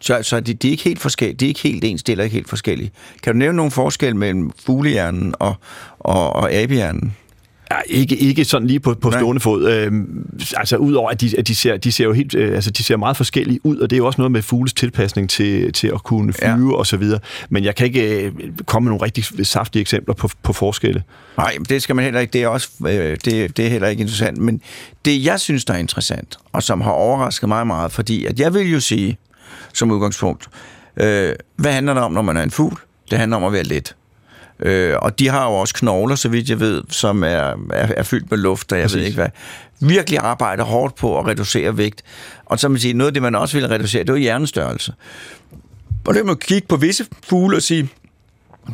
[0.00, 2.34] Så, så de, de, er ikke helt forskellige, de er ikke helt ens, eller ikke
[2.34, 2.90] helt forskellige.
[3.22, 5.54] Kan du nævne nogle forskel mellem fuglehjernen og,
[5.98, 7.14] og, og abehjernen?
[7.70, 9.70] Ja, ikke, ikke sådan lige på, på stående fod.
[9.70, 10.26] Øhm,
[10.56, 12.96] altså udover at de, at de ser, de ser jo helt, øh, altså de ser
[12.96, 16.02] meget forskellige ud, og det er jo også noget med fugles tilpasning til, til at
[16.02, 16.76] kunne flyve ja.
[16.76, 17.20] og så videre.
[17.48, 18.32] Men jeg kan ikke øh,
[18.66, 21.02] komme med nogle rigtig saftige eksempler på, på forskelle.
[21.36, 22.32] Nej, det skal man heller ikke.
[22.32, 24.38] Det er også øh, det, det er heller ikke interessant.
[24.38, 24.60] Men
[25.04, 28.54] det jeg synes der er interessant, og som har overrasket mig meget, fordi at jeg
[28.54, 29.18] vil jo sige,
[29.74, 30.48] som udgangspunkt.
[30.96, 32.78] Øh, hvad handler det om, når man er en fugl?
[33.10, 33.96] Det handler om at være let.
[34.60, 38.02] Øh, og de har jo også knogler, så vidt jeg ved, som er, er, er
[38.02, 38.98] fyldt med luft, og jeg Præcis.
[38.98, 39.28] ved ikke hvad.
[39.80, 42.02] Virkelig arbejder hårdt på at reducere vægt.
[42.46, 44.94] Og så man sige, noget af det, man også vil reducere, det er hjernestørrelse.
[46.06, 47.88] Og det kan man kigge på visse fugle og sige,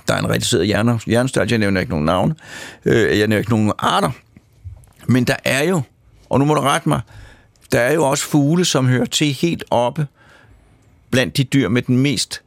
[0.08, 2.34] der er en reduceret hjerne, hjernestørrelse, jeg nævner ikke nogen navne,
[2.84, 4.10] øh, jeg nævner ikke nogen arter,
[5.06, 5.82] men der er jo,
[6.30, 7.00] og nu må du rette mig,
[7.72, 10.06] der er jo også fugle, som hører til helt oppe
[11.10, 12.42] blandt de dyr med den mest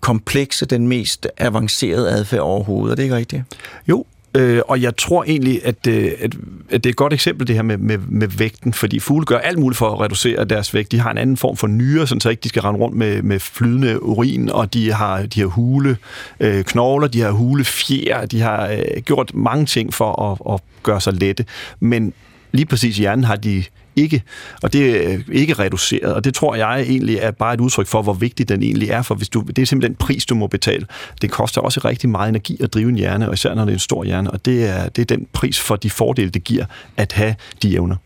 [0.00, 2.92] komplekse, den mest avancerede adfærd overhovedet.
[2.92, 3.42] Er det ikke rigtigt?
[3.88, 4.04] Jo,
[4.36, 6.34] Øh, og jeg tror egentlig, at, øh, at,
[6.70, 9.38] at det er et godt eksempel, det her med, med, med vægten, fordi fugle gør
[9.38, 10.92] alt muligt for at reducere deres vægt.
[10.92, 13.40] De har en anden form for nyre, så ikke de skal rende rundt med, med
[13.40, 15.96] flydende urin, og de har, de har hule
[16.40, 20.60] øh, knogler, de har hule fjer, de har øh, gjort mange ting for at, at
[20.82, 21.44] gøre sig lette.
[21.80, 22.12] Men
[22.54, 23.64] lige præcis hjernen har de
[23.96, 24.22] ikke,
[24.62, 28.02] og det er ikke reduceret, og det tror jeg egentlig er bare et udtryk for,
[28.02, 30.46] hvor vigtig den egentlig er, for hvis du, det er simpelthen den pris, du må
[30.46, 30.86] betale.
[31.22, 33.74] Det koster også rigtig meget energi at drive en hjerne, og især når det er
[33.74, 36.64] en stor hjerne, og det er, det er den pris for de fordele, det giver
[36.96, 37.96] at have de evner.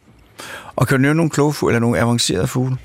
[0.76, 2.76] Og kan du nævne nogle kloge fugle, eller nogle avancerede fugle?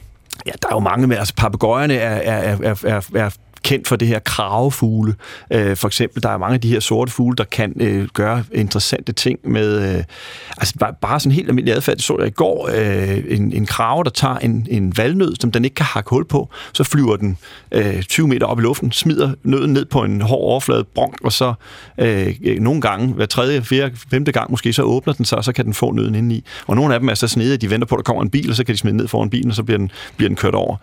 [0.46, 3.30] Ja, der er jo mange med, altså papegøjerne er, er, er, er, er
[3.64, 5.16] kendt for det her kravefugle.
[5.52, 8.44] Øh, for eksempel, der er mange af de her sorte fugle, der kan øh, gøre
[8.52, 10.04] interessante ting med, øh,
[10.58, 11.96] altså bare, bare sådan helt almindelig adfærd.
[11.96, 15.52] Det så jeg i går, øh, en, en krave, der tager en, en valnød, som
[15.52, 17.38] den ikke kan hakke hul på, så flyver den
[17.72, 21.32] øh, 20 meter op i luften, smider nøden ned på en hård overflade, bronk, og
[21.32, 21.54] så
[21.98, 25.44] øh, øh, nogle gange, hver tredje, fjerde, femte gang måske, så åbner den sig, og
[25.44, 26.44] så kan den få nøden indeni.
[26.68, 28.30] Og nogle af dem er så snede, at de venter på, at der kommer en
[28.30, 30.36] bil, og så kan de smide ned foran bilen, og så bliver den, bliver den
[30.36, 30.78] kørt over,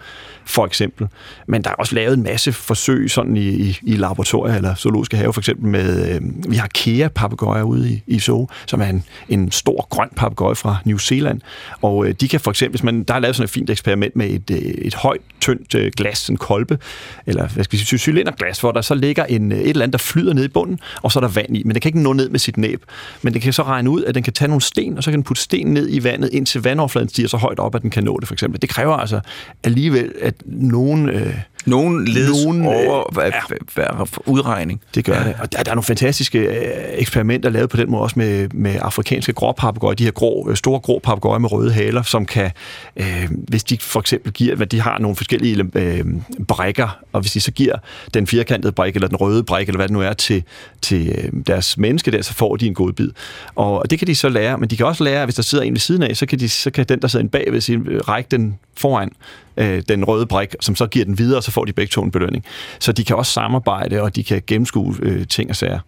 [0.45, 1.09] for eksempel.
[1.47, 5.17] Men der er også lavet en masse forsøg sådan i, i, i laboratorier eller zoologiske
[5.17, 8.87] have, for eksempel med, øh, vi har kea papegøjer ude i, i Zoo, som er
[8.87, 11.41] en, en stor grøn papegøje fra New Zealand,
[11.83, 14.17] og øh, de kan for eksempel, hvis man, der er lavet sådan et fint eksperiment
[14.17, 16.79] med et, øh, et højt, tyndt øh, glas, en kolbe,
[17.27, 19.93] eller hvad skal vi sige, cylinderglas, hvor der så ligger en, øh, et eller andet,
[19.93, 22.03] der flyder ned i bunden, og så er der vand i, men det kan ikke
[22.03, 22.85] nå ned med sit næb,
[23.23, 25.19] men det kan så regne ud, at den kan tage nogle sten, og så kan
[25.19, 28.05] den putte sten ned i vandet, indtil vandoverfladen stiger så højt op, at den kan
[28.05, 28.63] nå det, for eksempel.
[28.63, 29.21] Det kræver altså
[29.65, 31.09] alligevel, at nogen...
[31.09, 31.35] Øh,
[31.67, 33.33] nogen ledes nogen, over øh,
[33.77, 34.81] ja, udregning.
[34.95, 35.25] Det gør ja.
[35.25, 35.37] det.
[35.41, 36.55] Og der, der er nogle fantastiske øh,
[36.93, 40.81] eksperimenter lavet på den måde også med, med afrikanske gråpapegøjer, de her grå, øh, store
[40.81, 42.51] grå papegøjer med røde haler, som kan,
[42.97, 46.05] øh, hvis de for eksempel giver, hvad de har nogle forskellige øh,
[46.49, 47.77] brækker, og hvis de så giver
[48.15, 50.43] den firkantede brik, eller den røde brik, eller hvad det nu er, til,
[50.83, 53.11] til øh, deres menneske der, så får de en god bid.
[53.55, 55.65] Og det kan de så lære, men de kan også lære, at hvis der sidder
[55.65, 57.81] en ved siden af, så kan, de, så kan den, der sidder en bagved, sige,
[57.99, 59.13] række den foran
[59.61, 62.03] øh, den røde brik, som så giver den videre, og så får de begge to
[62.03, 62.45] en belønning.
[62.79, 65.81] Så de kan også samarbejde, og de kan gennemskue øh, ting og sager.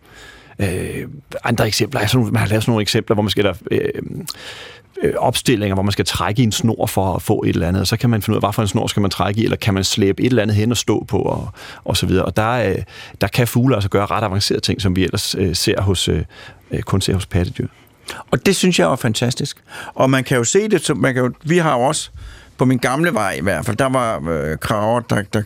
[0.59, 1.09] Øh,
[1.45, 3.89] andre eksempler, altså, man har lavet sådan nogle eksempler, hvor man skal der, øh,
[5.03, 7.81] øh, opstillinger, hvor man skal trække i en snor for at få et eller andet,
[7.81, 9.45] og så kan man finde ud af, hvad for en snor skal man trække i,
[9.45, 11.49] eller kan man slæbe et eller andet hen og stå på, og,
[11.85, 12.25] og så videre.
[12.25, 12.77] Og der, øh,
[13.21, 16.25] der kan fugle altså gøre ret avancerede ting, som vi ellers øh, ser hos, øh,
[16.71, 17.67] øh kun ser hos pattedyr.
[18.31, 19.57] Og det synes jeg er fantastisk.
[19.95, 22.11] Og man kan jo se det, man kan jo, vi har jo også
[22.63, 25.43] på min gamle vej i hvert fald, der var øh, kraver, der, der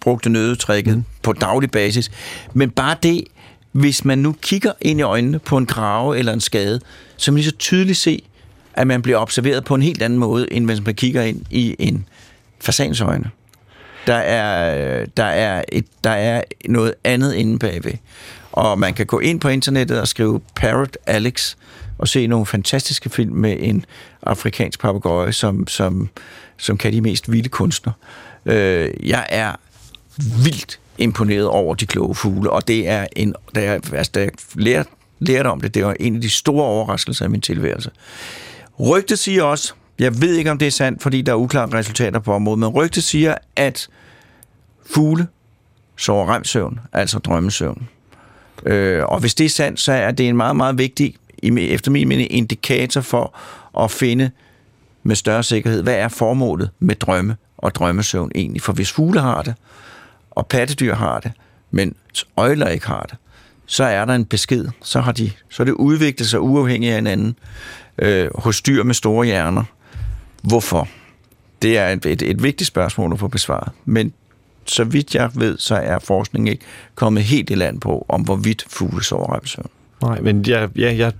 [0.00, 1.04] brugte nødetrækket mm.
[1.22, 2.10] på daglig basis.
[2.54, 3.24] Men bare det,
[3.72, 6.80] hvis man nu kigger ind i øjnene på en krave eller en skade,
[7.16, 8.22] så man lige så tydeligt se,
[8.74, 11.76] at man bliver observeret på en helt anden måde, end hvis man kigger ind i
[11.78, 12.06] en
[12.60, 13.30] fasans øjne.
[14.06, 17.94] Der er, der, er et, der er noget andet inde bagved.
[18.52, 21.56] Og man kan gå ind på internettet og skrive Parrot Alex
[21.98, 23.84] og se nogle fantastiske film med en
[24.22, 26.08] afrikansk papegøje, som, som,
[26.56, 27.92] som kan de mest vilde kunstner.
[28.46, 29.52] Øh, jeg er
[30.44, 34.30] vildt imponeret over de kloge fugle, og det er en, da jeg, altså, da jeg
[34.54, 34.88] lærte,
[35.18, 37.90] lærte om det, det var en af de store overraskelser i min tilværelse.
[38.80, 42.18] Rygte siger også, jeg ved ikke om det er sandt, fordi der er uklare resultater
[42.18, 43.88] på området, men rygte siger, at
[44.86, 45.26] fugle
[45.96, 47.88] sover remsøvn, altså drømmesøvn.
[48.66, 52.08] Øh, og hvis det er sandt, så er det en meget, meget vigtig, efter min
[52.08, 53.38] mening, indikator for
[53.80, 54.30] at finde
[55.06, 58.62] med større sikkerhed, hvad er formålet med drømme og drømmesøvn egentlig?
[58.62, 59.54] For hvis fugle har det,
[60.30, 61.32] og pattedyr har det,
[61.70, 61.94] men
[62.36, 63.18] øjler ikke har det,
[63.66, 64.68] så er der en besked.
[64.82, 67.38] Så, har de, så er det udviklet sig uafhængigt af hinanden
[67.98, 69.64] øh, hos dyr med store hjerner.
[70.42, 70.88] Hvorfor?
[71.62, 73.72] Det er et, et, et vigtigt spørgsmål at få besvaret.
[73.84, 74.12] Men
[74.66, 76.64] så vidt jeg ved, så er forskningen ikke
[76.94, 79.70] kommet helt i land på, om hvorvidt fugle sover søvn.
[80.02, 81.12] Nej, men jeg, ja, jeg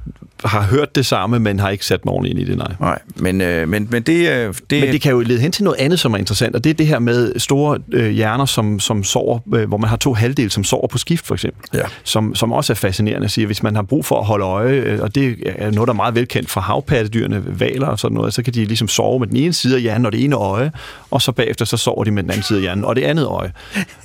[0.44, 2.72] har hørt det samme, men har ikke sat mig ordentligt ind i det, nej.
[2.80, 4.80] Nej, men, øh, men, men det, øh, det...
[4.80, 6.74] Men det kan jo lede hen til noget andet, som er interessant, og det er
[6.74, 10.50] det her med store øh, hjerner, som, som sover, øh, hvor man har to halvdele,
[10.50, 11.78] som sover på skift, for eksempel.
[11.78, 11.84] Ja.
[12.04, 14.72] Som, som også er fascinerende at sige, hvis man har brug for at holde øje,
[14.72, 18.34] øh, og det er noget, der er meget velkendt fra havpattedyrene, valer og sådan noget,
[18.34, 20.72] så kan de ligesom sove med den ene side af hjernen og det ene øje,
[21.10, 23.26] og så bagefter så sover de med den anden side af hjernen og det andet
[23.26, 23.52] øje.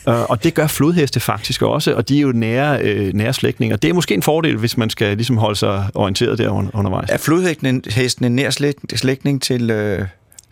[0.09, 3.77] øh, og det gør flodheste faktisk også, og de er jo nære, øh, nære slægtninge.
[3.77, 7.09] Det er måske en fordel, hvis man skal ligesom holde sig orienteret der undervejs.
[7.09, 7.83] Er flodhesten
[8.23, 8.49] en nær
[8.95, 10.05] slægtning til, øh,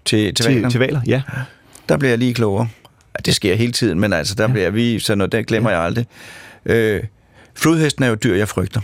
[0.05, 1.01] til, til, til, til valer?
[1.07, 1.21] Ja.
[1.89, 2.67] Der bliver jeg lige klogere.
[3.25, 4.51] Det sker hele tiden, men altså, der ja.
[4.51, 5.77] bliver vi, så noget, det glemmer ja.
[5.77, 6.05] jeg aldrig.
[6.65, 7.03] Øh,
[7.55, 8.81] flodhesten er jo dyr, jeg frygter.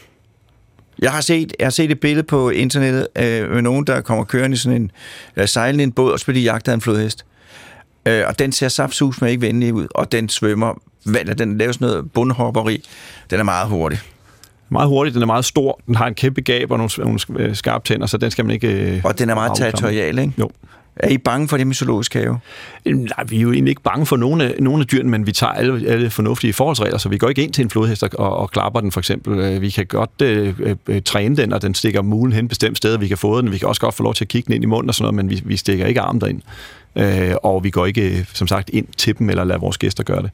[1.00, 4.24] Jeg har set, jeg har set et billede på internettet øh, med nogen, der kommer
[4.24, 4.92] kørende i sådan en,
[5.36, 7.26] eller sejlende en båd, og så bliver de jagtet af en flodhest.
[8.06, 10.82] Øh, og den ser saftsus med ikke venlig ud, og den svømmer,
[11.38, 12.90] den laver sådan noget bundhopperi.
[13.30, 14.00] Den er meget hurtig
[14.70, 17.56] meget hurtig, den er meget stor, den har en kæmpe gab og nogle, nogle øh,
[17.56, 20.34] skarpe tænder, så den skal man ikke øh, Og den er meget territorial, ikke?
[20.40, 20.50] Jo.
[20.96, 22.40] Er I bange for det med zoologisk have?
[22.86, 25.32] Nej, vi er jo egentlig ikke bange for nogle af, nogle af dyrene, men vi
[25.32, 28.52] tager alle, alle fornuftige forholdsregler, så vi går ikke ind til en flodhest og, og
[28.52, 29.40] klapper den for eksempel.
[29.40, 32.98] Øh, vi kan godt øh, øh, træne den, og den stikker mulen hen bestemt sted,
[32.98, 33.52] vi kan få den.
[33.52, 35.04] Vi kan også godt få lov til at kigge den ind i munden og sådan
[35.04, 36.42] noget, men vi, vi stikker ikke armen derind.
[36.96, 40.22] Øh, og vi går ikke, som sagt, ind til dem eller lader vores gæster gøre
[40.22, 40.32] det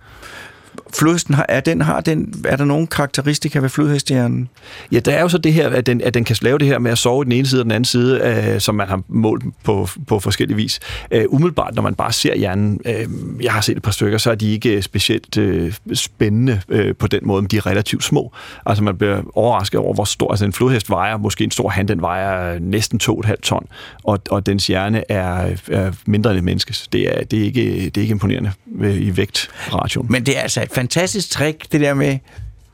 [0.94, 4.50] flodhesten har, er, den, har den, er der nogle karakteristika ved flodhestehjernen?
[4.92, 6.80] Ja, der er jo så det her, at den, at den kan lave det her
[6.80, 9.02] med at sove i den ene side og den anden side, øh, som man har
[9.08, 10.80] målt på, på forskellige vis.
[11.12, 13.08] Øh, umiddelbart, når man bare ser hjernen, øh,
[13.44, 17.08] jeg har set et par stykker, så er de ikke specielt øh, spændende øh, på
[17.08, 18.32] den måde, men de er relativt små.
[18.66, 21.88] Altså man bliver overrasket over, hvor stor, altså en flodhest vejer, måske en stor hand,
[21.88, 23.68] den vejer næsten 2,5 ton,
[24.04, 26.88] og, og dens hjerne er, er mindre end et menneskes.
[26.88, 30.06] Det er, det er, ikke, det er ikke imponerende øh, i vægtration.
[30.10, 32.18] Men det er altså et fantastisk trick, det der med,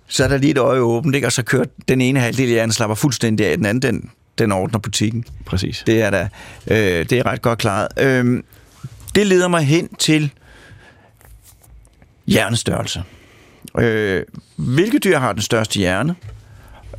[0.07, 1.27] så er der lige et øje åbent, ikke?
[1.27, 4.51] og så kører den ene halvdel af hjernen slapper fuldstændig af, den anden, den, den
[4.51, 5.25] ordner butikken.
[5.45, 5.83] Præcis.
[5.88, 6.29] Det er da,
[6.67, 7.88] øh, det er ret godt klaret.
[7.99, 8.43] Øh,
[9.15, 10.31] det leder mig hen til
[12.27, 13.03] hjernestørrelse.
[13.79, 14.23] Øh,
[14.55, 16.15] hvilke dyr har den største hjerne?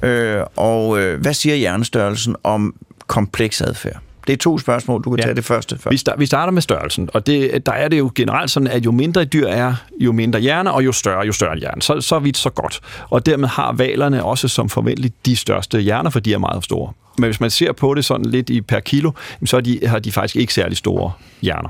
[0.02, 2.74] Øh, og øh, hvad siger hjernestørrelsen om
[3.06, 4.00] kompleks adfærd?
[4.28, 5.24] Det er to spørgsmål, du kan ja.
[5.24, 5.92] tage det første først.
[5.92, 8.84] Vi, start, vi starter med størrelsen, og det, der er det jo generelt sådan, at
[8.84, 11.82] jo mindre et dyr er, jo mindre hjerne, og jo større, jo større hjerne.
[11.82, 12.80] Så, så vidt, så godt.
[13.10, 16.92] Og dermed har valerne også som forventeligt de største hjerner, for de er meget store.
[17.18, 19.11] Men hvis man ser på det sådan lidt i per kilo,
[19.44, 21.68] så er de, har de faktisk ikke særlig store hjerner.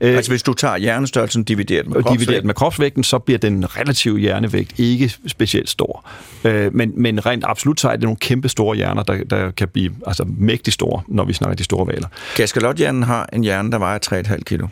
[0.00, 2.18] Øh, altså hvis du tager hjernestørrelsen divideret med kropsvægten?
[2.18, 6.04] Divideret med kropsvægten, så bliver den relative hjernevægt ikke specielt stor.
[6.44, 9.68] Øh, men, men rent absolut så er det nogle kæmpe store hjerner, der, der kan
[9.68, 12.08] blive altså, mægtig store, når vi snakker de store valer.
[12.36, 14.66] Kaskelothjernen har en hjerne, der vejer 3,5 kilo.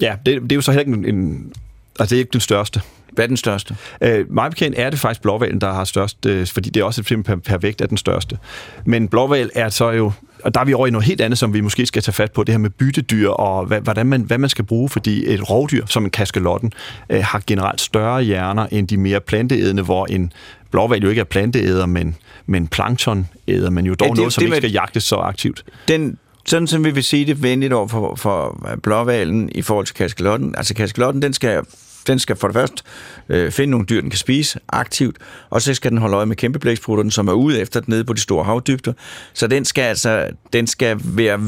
[0.00, 1.52] Ja, det, det er jo så heller ikke en
[2.00, 2.80] Altså, det er ikke den største.
[3.16, 3.76] Hvad er den største?
[4.00, 7.00] Øh, meget bekendt er det faktisk blåvalen, der har størst, øh, fordi det er også
[7.00, 8.38] et per, per vægt er den største.
[8.84, 10.12] Men blåval er så jo,
[10.44, 12.32] og der er vi over i noget helt andet, som vi måske skal tage fat
[12.32, 15.86] på, det her med byttedyr og hvordan man, hvad man skal bruge, fordi et rovdyr,
[15.86, 16.72] som en kaskelotten,
[17.10, 20.32] øh, har generelt større hjerner end de mere planteædende, hvor en
[20.70, 24.40] blåval jo ikke er planteæder, men, men planktonæder, men jo dog ja, det, noget, som
[24.40, 25.64] det, ikke skal jagtes så aktivt.
[25.88, 29.94] Den, sådan som vi vil sige det venligt over for, for blåvalen i forhold til
[29.94, 30.54] kaskelotten.
[30.56, 31.62] Altså kaskelotten, den skal
[32.06, 32.82] den skal for det første
[33.28, 35.16] øh, finde nogle dyr, den kan spise aktivt,
[35.50, 38.04] og så skal den holde øje med kæmpe blæksprutterne, som er ude efter den nede
[38.04, 38.92] på de store havdybder.
[39.32, 41.38] Så den skal altså den skal være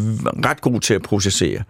[0.47, 1.63] ret god til at processere.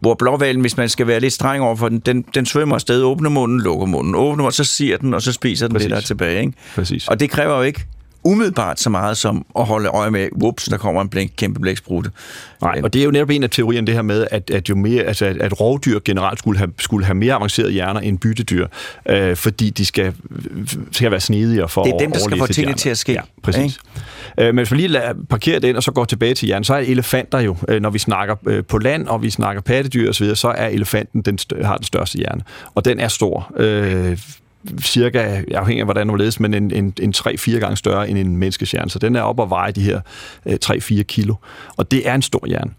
[0.00, 3.02] hvor blåvalen, hvis man skal være lidt streng over for den, den, den svømmer afsted,
[3.02, 5.84] åbner munden, lukker munden, åbner munden, så siger den, og så spiser den Præcis.
[5.84, 6.40] det, der er tilbage.
[6.40, 6.52] Ikke?
[6.74, 7.08] Præcis.
[7.08, 7.86] Og det kræver jo ikke
[8.24, 12.10] umiddelbart så meget som at holde øje med, whoops, der kommer en blæk, kæmpe blæksprutte.
[12.62, 14.74] Nej, og det er jo netop en af teorierne, det her med, at, at, jo
[14.76, 18.66] mere, altså, at, at rovdyr generelt skulle have, skulle have mere avancerede hjerner end byttedyr,
[19.08, 20.14] øh, fordi de skal,
[20.92, 23.12] skal være snedigere for Det er at dem, der skal få tingene til at ske,
[23.12, 23.78] Ja, præcis.
[24.38, 26.74] Øh, men hvis vi lige lader, parkerer den, og så går tilbage til hjernen, så
[26.74, 30.34] er elefanter jo, øh, når vi snakker øh, på land, og vi snakker pattedyr osv.,
[30.34, 32.42] så er elefanten, den har den største hjerne.
[32.74, 33.52] Og den er stor.
[33.56, 34.18] Øh,
[34.80, 38.36] cirka, afhængig af hvordan du ledes, men en, en, en 3-4 gange større end en
[38.36, 38.90] menneskes hjerne.
[38.90, 40.00] Så den er op og veje de her
[40.46, 41.34] øh, 3-4 kilo.
[41.76, 42.70] Og det er en stor hjerne.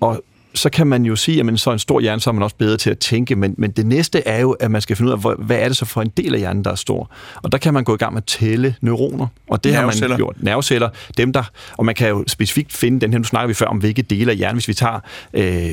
[0.00, 2.56] Og så kan man jo sige, at så en stor hjerne, så er man også
[2.56, 5.18] bedre til at tænke, men, men det næste er jo, at man skal finde ud
[5.24, 7.10] af, hvad er det så for en del af hjernen, der er stor.
[7.42, 10.16] Og der kan man gå i gang med at tælle neuroner, og det har man
[10.16, 10.36] gjort.
[10.40, 11.42] Nerveceller, dem der,
[11.76, 14.30] og man kan jo specifikt finde den her, nu snakker vi før om, hvilke dele
[14.30, 15.00] af hjernen, hvis vi tager
[15.34, 15.72] øh,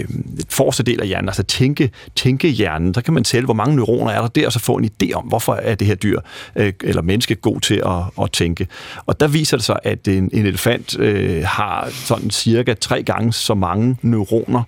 [0.49, 4.21] forreste del af hjernen, altså tænke, tænkehjernen, der kan man tælle, hvor mange neuroner er
[4.21, 6.19] der der, og så få en idé om, hvorfor er det her dyr
[6.55, 8.67] øh, eller menneske god til at, at tænke.
[9.05, 13.33] Og der viser det sig, at en, en elefant øh, har sådan cirka tre gange
[13.33, 14.63] så mange neuroner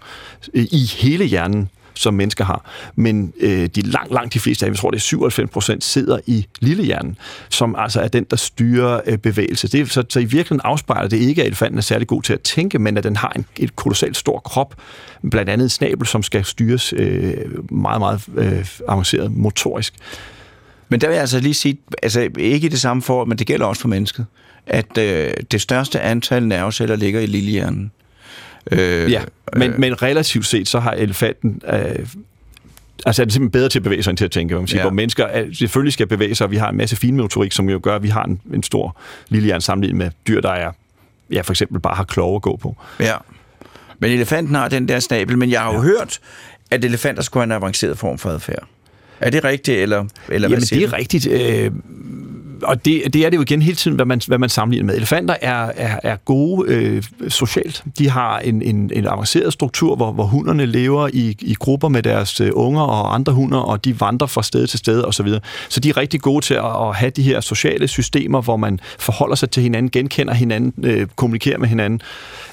[0.53, 2.69] Øh, i hele hjernen, som mennesker har.
[2.95, 5.83] Men øh, de langt, langt de fleste af dem, jeg tror det er 97 procent,
[5.83, 7.17] sidder i lillehjernen,
[7.49, 9.67] som altså er den, der styrer øh, bevægelse.
[9.67, 12.33] Det, er- så, så i virkeligheden afspejler det ikke, at elefanten er særlig god til
[12.33, 14.75] at tænke, men at den har en et kolossalt stor krop,
[15.31, 17.33] blandt andet en snabel, som skal styres øh,
[17.71, 19.93] meget, meget øh, avanceret motorisk.
[20.89, 23.47] Men der vil jeg altså lige sige, altså ikke i det samme forhold, men det
[23.47, 24.25] gælder også for mennesket,
[24.67, 27.91] at øh, det største antal nerveceller ligger i lillehjernen.
[28.71, 29.21] Øh, Ja,
[29.55, 31.61] men, men relativt set, så har elefanten...
[31.67, 32.07] Øh,
[33.05, 34.67] Altså er det simpelthen bedre til at bevæge sig end til at tænke, hvad man
[34.67, 34.79] siger.
[34.79, 34.83] Ja.
[34.83, 37.79] Hvor mennesker er, selvfølgelig skal bevæge sig, og vi har en masse finmotorik, som jo
[37.83, 38.97] gør, at vi har en, en stor
[39.29, 40.71] lille sammenlignet med dyr, der er,
[41.31, 42.75] ja, for eksempel bare har klove at gå på.
[42.99, 43.15] Ja.
[43.99, 45.83] Men elefanten har den der snabel, men jeg har jo ja.
[45.83, 46.19] hørt,
[46.71, 48.67] at elefanter skulle have en avanceret form for adfærd.
[49.19, 51.27] Er det rigtigt, eller, eller hvad Jamen, siger det er rigtigt.
[51.27, 51.71] Øh,
[52.63, 54.95] og det, det er det jo igen hele tiden, hvad man, hvad man sammenligner med.
[54.95, 57.83] Elefanter er, er, er gode øh, socialt.
[57.97, 62.03] De har en, en, en avanceret struktur, hvor, hvor hunderne lever i, i grupper med
[62.03, 65.11] deres øh, unger og andre hunder, og de vandrer fra sted til sted osv.
[65.11, 65.39] Så, videre.
[65.69, 68.79] så de er rigtig gode til at, at have de her sociale systemer, hvor man
[68.99, 72.01] forholder sig til hinanden, genkender hinanden, øh, kommunikerer med hinanden.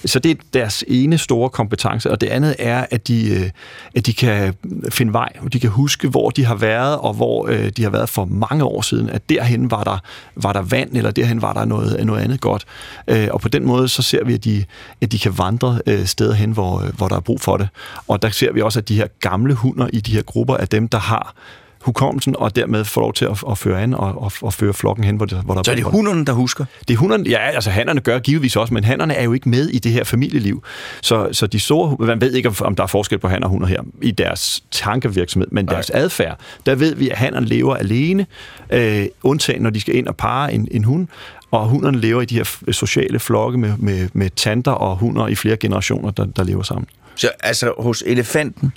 [0.04, 3.50] Så det er deres ene store kompetence, og det andet er, at de, øh,
[3.94, 4.54] at de kan
[4.90, 7.90] finde vej, og de kan huske, hvor de har været, og hvor øh, de har
[7.90, 9.97] været for mange år siden, at derhen var der,
[10.36, 12.64] var der vand, eller derhen var der noget, noget andet godt.
[13.08, 14.64] Øh, og på den måde, så ser vi, at de,
[15.00, 17.68] at de kan vandre øh, steder hen, hvor, øh, hvor der er brug for det.
[18.08, 20.64] Og der ser vi også, at de her gamle hunder i de her grupper er
[20.64, 21.34] dem, der har
[21.80, 25.04] hukommelsen, og dermed får lov til at, at føre an og, og, og føre flokken
[25.04, 26.64] hen, hvor, det, hvor der Så er det hunderne, der husker?
[26.88, 29.68] det er hunderne, ja, altså hannerne gør givetvis også, men hannerne er jo ikke med
[29.68, 30.62] i det her familieliv.
[31.00, 33.66] Så, så de store, man ved ikke, om der er forskel på hanner og hunder
[33.66, 38.26] her i deres tankevirksomhed, men deres adfærd, der ved vi, at hannerne lever alene,
[38.70, 41.08] øh, undtagen når de skal ind og parre en, en hund,
[41.50, 45.34] og hunderne lever i de her sociale flokke med, med, med tanter og hunder i
[45.34, 46.86] flere generationer, der, der lever sammen.
[47.14, 48.72] Så altså hos elefanten,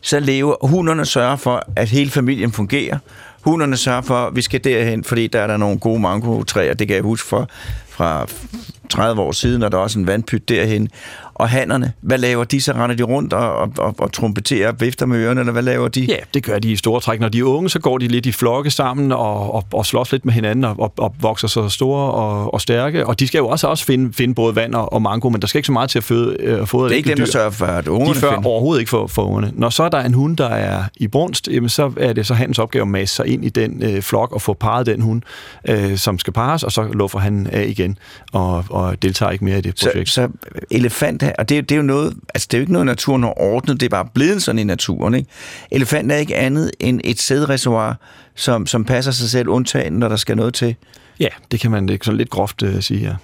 [0.00, 2.98] så lever hunderne sørger for, at hele familien fungerer.
[3.40, 6.74] Hunderne sørger for, at vi skal derhen, fordi der er der nogle gode mangotræer.
[6.74, 7.46] Det kan jeg huske fra,
[7.88, 8.26] fra
[8.88, 10.88] 30 år siden, og der er også en vandpyt derhen.
[11.40, 12.60] Og hannerne, hvad laver de?
[12.60, 15.62] Så render de rundt og, og, og, og trompeterer og vifter med ørerne, eller hvad
[15.62, 16.00] laver de?
[16.00, 17.20] Ja, det gør de i store træk.
[17.20, 20.12] Når de er unge, så går de lidt i flokke sammen og, og, og slås
[20.12, 23.06] lidt med hinanden og, og, og vokser så store og, og stærke.
[23.06, 25.46] Og de skal jo også, også finde, finde både vand og, og mango, men der
[25.46, 27.50] skal ikke så meget til at føde, øh, fodre det er ikke dem, der sørger
[27.50, 28.48] for, at De ungerne før finder.
[28.48, 29.52] overhovedet ikke for, for ungerne.
[29.54, 32.34] Når så er der en hund, der er i brunst, jamen så er det så
[32.34, 35.22] hans opgave at masse sig ind i den øh, flok og få parret den hund,
[35.68, 37.98] øh, som skal pares, og så luffer han af igen
[38.32, 40.10] og, og deltager ikke mere i det Så, projekt.
[40.10, 40.28] så
[40.70, 43.22] elefant, og det, er- det er jo noget, altså det er jo ikke noget, naturen
[43.22, 45.28] har ordnet, det er bare blevet sådan i naturen, ikke?
[45.70, 47.94] Elefant er ikke andet end et sædreservoir,
[48.34, 50.74] som, som passer sig selv undtagen, når der skal noget til.
[51.20, 53.14] Ja, det kan man det sådan lidt groft øh, sige, ja.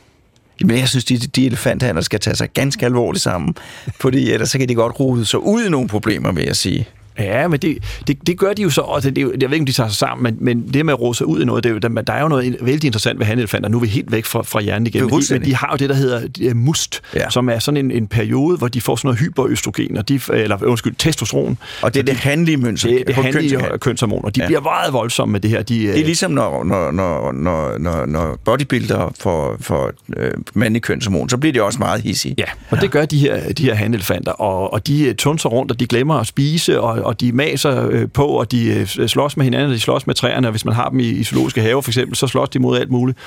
[0.67, 3.55] Men jeg synes, de, de elefanthanner skal tage sig ganske alvorligt sammen,
[4.01, 6.89] fordi ellers så kan de godt rode sig ud i nogle problemer, vil jeg sige.
[7.19, 9.11] Ja, men det, det, det gør de jo så også.
[9.11, 11.17] Det jo, jeg ved ikke, om de tager sig sammen, men, men det med at
[11.17, 13.27] sig ud i noget, det er jo, der, der er jo noget vældig interessant ved
[13.27, 13.69] hanelefanter.
[13.69, 15.03] Nu er vi helt væk fra, fra hjernen igen.
[15.03, 17.21] Det Men de, men de har jo det, der hedder øh, must, Ja.
[17.21, 17.31] ja.
[17.31, 20.65] som er sådan en, en periode, hvor de får sådan noget hyperøstrogen, og de, eller
[20.65, 21.59] undskyld, testosteron.
[21.83, 22.89] Og det er det handlige mønster.
[22.89, 23.71] Det, det kønsorgan.
[23.73, 24.29] jo kønshormoner.
[24.31, 24.43] De Ja.
[24.45, 24.49] ja.
[24.49, 25.63] bliver meget voldsomme med det her.
[25.63, 30.83] De, Det er ligesom, når, når, når, når, når, når bodybuilder får, får øh, mandlig
[30.83, 32.35] kønshormon, så bliver de også meget hissige.
[32.39, 35.73] Ja, og det gør de her, de her hanelefanter, og, og de øh, tunser rundt,
[35.73, 39.37] og de glemmer at spise, og, og de maser øh, på, og de øh, slås
[39.37, 41.61] med hinanden, og de slås med træerne, og hvis man har dem i, i zoologiske
[41.61, 43.19] haver for eksempel, så slås de mod alt muligt.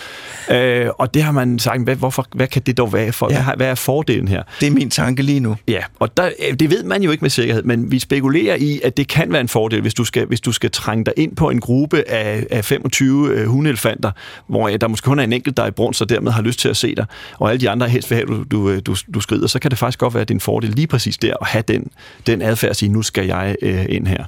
[0.52, 3.28] Øh, og det har man sagt, hvad, hvorfor, hvad kan det dog være for?
[3.32, 3.44] Ja.
[3.44, 4.44] Hvad, hvad er fordelen her?
[4.60, 5.56] Det er min tanke lige nu.
[5.68, 8.82] Ja, og der, øh, det ved man jo ikke med sikkerhed, men vi spekulerer i,
[8.84, 11.36] at det kan være en fordel, hvis du skal, hvis du skal trænge dig ind
[11.36, 14.12] på en gruppe af, af 25 øh, hundeelefanter,
[14.48, 16.60] hvor der måske kun er en enkelt, der er i brunst, og dermed har lyst
[16.60, 17.06] til at se dig,
[17.38, 19.80] og alle de andre helst vil have, du, du, du, du skrider, så kan det
[19.80, 21.88] faktisk godt være, at det er en fordel lige præcis der at have den,
[22.28, 24.24] den adfærd at sige, nu skal jeg øh, ind her.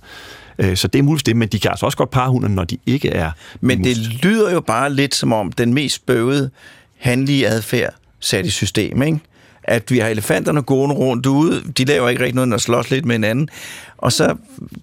[0.60, 2.64] Øh, så det er muligt det, men de kan altså også godt parre hunden, når
[2.64, 3.32] de ikke er
[3.62, 6.50] Men det lyder jo bare lidt som om den mest bøvede
[6.98, 9.20] handlige adfærd sat i system, ikke?
[9.64, 13.06] at vi har elefanterne gående rundt ude, de laver ikke rigtig noget, når slås lidt
[13.06, 13.50] med hinanden,
[13.98, 14.36] og så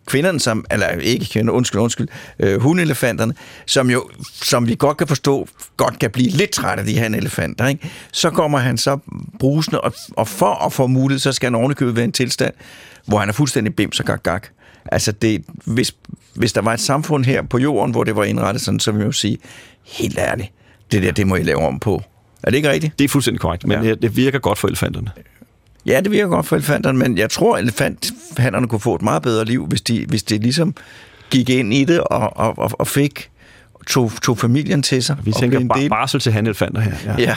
[0.07, 3.35] kvinderne, som, eller ikke kvinder, undskyld, undskyld, øh, hundelefanterne,
[3.67, 4.11] som jo,
[4.43, 7.91] som vi godt kan forstå, godt kan blive lidt træt af de her elefanter, ikke?
[8.13, 8.99] så kommer han så
[9.39, 12.55] brusende, og, og for at få mulighed, så skal han ovenikøbet være en tilstand,
[13.09, 14.47] hvor han er fuldstændig bims og gak, gak.
[14.93, 15.95] Altså, det, hvis,
[16.35, 18.99] hvis der var et samfund her på jorden, hvor det var indrettet sådan, så vil
[18.99, 19.39] jeg jo sige,
[19.85, 20.53] helt ærligt,
[20.93, 22.03] det der, det må I lave om på.
[22.43, 22.99] Er det ikke rigtigt?
[22.99, 23.95] Det er fuldstændig korrekt, men ja.
[23.95, 25.11] det virker godt for elefanterne.
[25.87, 29.23] Ja, det virker godt for elefanterne, men jeg tror, at elefanthandlerne kunne få et meget
[29.23, 30.75] bedre liv, hvis de, hvis de ligesom
[31.31, 33.31] gik ind i det og, og, og fik
[33.87, 35.17] tog, tog familien til sig.
[35.25, 35.89] Vi tænker del.
[35.89, 36.93] barsel til handelfanter her.
[37.05, 37.37] Ja, ja,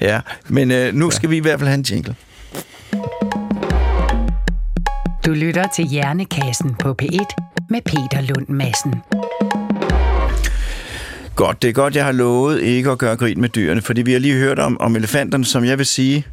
[0.00, 0.20] ja.
[0.48, 1.10] men øh, nu ja.
[1.10, 2.14] skal vi i hvert fald have en jingle.
[5.26, 7.26] Du lytter til Hjernekassen på P1
[7.70, 8.94] med Peter Lund Madsen.
[11.36, 14.12] Godt, det er godt, jeg har lovet ikke at gøre grin med dyrene, fordi vi
[14.12, 16.26] har lige hørt om, om elefanterne, som jeg vil sige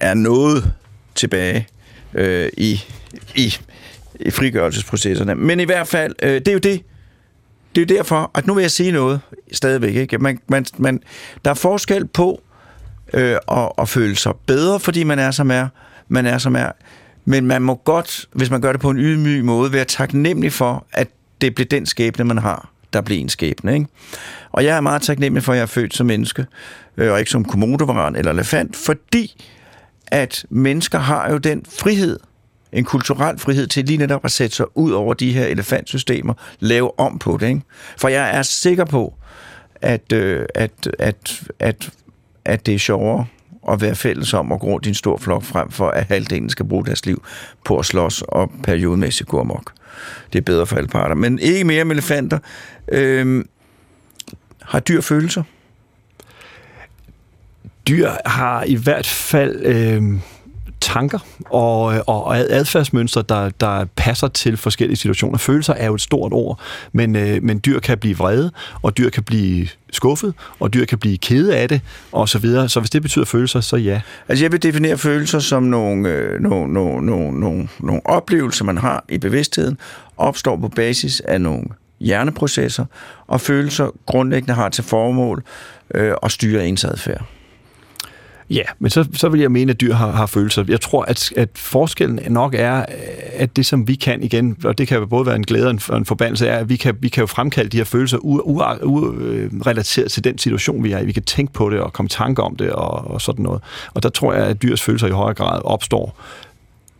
[0.00, 0.72] er noget
[1.14, 1.68] tilbage
[2.14, 2.80] øh, i,
[3.34, 3.54] i,
[4.20, 5.34] i frigørelsesprocesserne.
[5.34, 6.82] Men i hvert fald, øh, det er jo det,
[7.74, 9.20] det er jo derfor, at nu vil jeg sige noget
[9.52, 9.94] stadigvæk.
[9.94, 10.18] Ikke?
[10.18, 11.00] Man, man, man,
[11.44, 12.42] der er forskel på
[13.14, 15.68] øh, at, at føle sig bedre, fordi man er som er,
[16.08, 16.72] man er som er.
[17.24, 20.86] Men man må godt, hvis man gør det på en ydmyg måde, være taknemmelig for,
[20.92, 21.08] at
[21.40, 23.74] det bliver den skæbne, man har der blev en skæbne.
[23.74, 23.86] Ikke?
[24.52, 26.46] Og jeg er meget taknemmelig for, at jeg er født som menneske,
[26.96, 29.44] øh, og ikke som komodovaran eller elefant, fordi
[30.06, 32.20] at mennesker har jo den frihed,
[32.72, 37.00] en kulturel frihed til lige netop at sætte sig ud over de her elefantsystemer, lave
[37.00, 37.48] om på det.
[37.48, 37.60] Ikke?
[37.96, 39.14] For jeg er sikker på,
[39.74, 41.90] at, øh, at, at, at,
[42.44, 43.26] at det er sjovere
[43.68, 46.86] at være fælles om at gro din stor flok, frem for at halvdelen skal bruge
[46.86, 47.22] deres liv
[47.64, 49.72] på at slås og periodemæssigt gå amok.
[50.32, 51.14] Det er bedre for alle parter.
[51.14, 52.38] Men ikke mere med elefanter.
[52.88, 53.48] Øhm,
[54.62, 55.42] har dyr følelser?
[57.88, 60.02] Dyr har i hvert fald øh,
[60.82, 61.18] tanker
[61.50, 65.38] og, og adfærdsmønstre, der, der passer til forskellige situationer.
[65.38, 66.60] Følelser er jo et stort ord,
[66.92, 68.50] men, øh, men dyr kan blive vrede,
[68.82, 71.80] og dyr kan blive skuffet, og dyr kan blive kede af det,
[72.12, 72.68] og så videre.
[72.68, 74.00] Så hvis det betyder følelser, så ja.
[74.28, 78.78] Altså jeg vil definere følelser som nogle, øh, nogle, nogle, nogle, nogle, nogle oplevelser, man
[78.78, 79.78] har i bevidstheden,
[80.16, 81.64] opstår på basis af nogle
[82.00, 82.84] hjerneprocesser,
[83.26, 85.42] og følelser grundlæggende har til formål
[85.94, 87.24] øh, at styre ens adfærd.
[88.52, 90.64] Ja, men så, så vil jeg mene, at dyr har, har følelser.
[90.68, 92.84] Jeg tror, at, at forskellen nok er,
[93.32, 96.04] at det som vi kan igen, og det kan både være en glæde og en,
[96.04, 100.38] forbandelse, er, at vi kan, vi kan jo fremkalde de her følelser urelateret til den
[100.38, 101.06] situation, vi er i.
[101.06, 103.62] Vi kan tænke på det og komme tanke om det og, og sådan noget.
[103.94, 106.20] Og der tror jeg, at dyrs følelser i højere grad opstår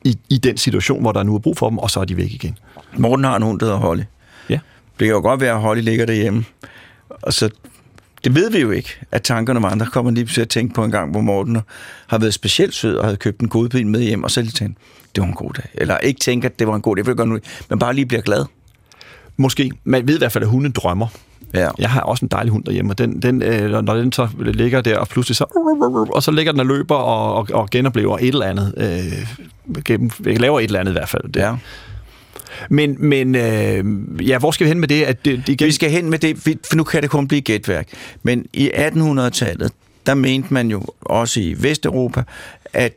[0.04, 2.16] i, i den situation, hvor der nu er brug for dem, og så er de
[2.16, 2.58] væk igen.
[2.96, 4.02] Morten har en hund, der hedder Holly.
[4.48, 4.58] Ja.
[4.98, 6.44] Det kan jo godt være, at Holly ligger derhjemme,
[7.22, 7.50] og så
[8.24, 10.84] det ved vi jo ikke, at tankerne om andre kommer lige til at tænke på
[10.84, 11.58] en gang, hvor Morten
[12.06, 14.78] har været specielt sød og havde købt en godpind med hjem, og så lige tænkt,
[15.14, 15.68] det var en god dag.
[15.74, 18.22] Eller ikke tænke, at det var en god dag, jeg nu, men bare lige bliver
[18.22, 18.44] glad.
[19.36, 19.70] Måske.
[19.84, 21.06] Man ved i hvert fald, at hunden drømmer.
[21.54, 21.70] Ja.
[21.78, 24.80] Jeg har også en dejlig hund derhjemme, og den, den, øh, når den så ligger
[24.80, 25.44] der, og pludselig så...
[26.14, 28.74] Og så ligger den og løber og, og, og genoplever et eller andet.
[28.76, 31.32] Øh, gennem, laver et eller andet i hvert fald.
[31.32, 31.40] Det.
[31.40, 31.54] Ja.
[32.70, 33.84] Men, men øh,
[34.28, 35.02] ja, hvor skal vi hen med det?
[35.02, 35.66] At det, det igen...
[35.66, 37.88] Vi skal hen med det, for nu kan det kun blive gætværk.
[38.22, 39.72] Men i 1800-tallet,
[40.06, 42.22] der mente man jo også i Vesteuropa,
[42.72, 42.94] at,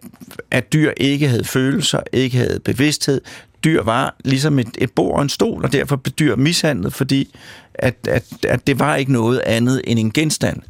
[0.51, 3.22] at dyr ikke havde følelser, ikke havde bevidsthed.
[3.64, 7.36] Dyr var ligesom et, et bord og en stol, og derfor blev dyr mishandlet, fordi
[7.74, 10.62] at, at, at det var ikke noget andet end en genstand.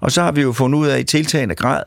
[0.00, 1.82] Og så har vi jo fundet ud af i tiltagende grad,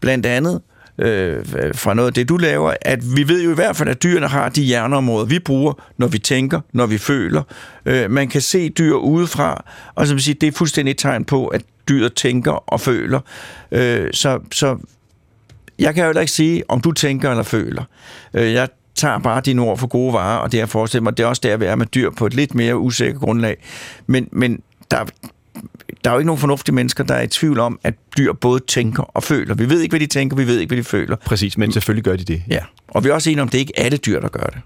[0.00, 0.60] blandt andet
[0.98, 1.44] øh,
[1.74, 4.28] fra noget af det, du laver, at vi ved jo i hvert fald, at dyrene
[4.28, 7.42] har de hjerneområder, vi bruger, når vi tænker, når vi føler.
[7.86, 11.46] Øh, man kan se dyr udefra, og som siger, det er fuldstændig et tegn på,
[11.46, 13.20] at dyr tænker og føler.
[13.72, 14.78] Øh, så, så
[15.78, 17.82] jeg kan jo heller ikke sige, om du tænker eller føler.
[18.34, 21.22] Øh, jeg tager bare dine ord for gode varer, og det er forestiller mig, det
[21.22, 23.56] er også der, vi er med dyr på et lidt mere usikkert grundlag.
[24.06, 25.04] Men, men der,
[26.04, 28.60] der er jo ikke nogen fornuftige mennesker, der er i tvivl om, at dyr både
[28.60, 29.54] tænker og føler.
[29.54, 31.16] Vi ved ikke, hvad de tænker, vi ved ikke, hvad de føler.
[31.16, 32.42] Præcis, men selvfølgelig gør de det.
[32.48, 34.46] Ja, og vi er også enige om, at det ikke er alle dyr, der gør
[34.46, 34.60] det.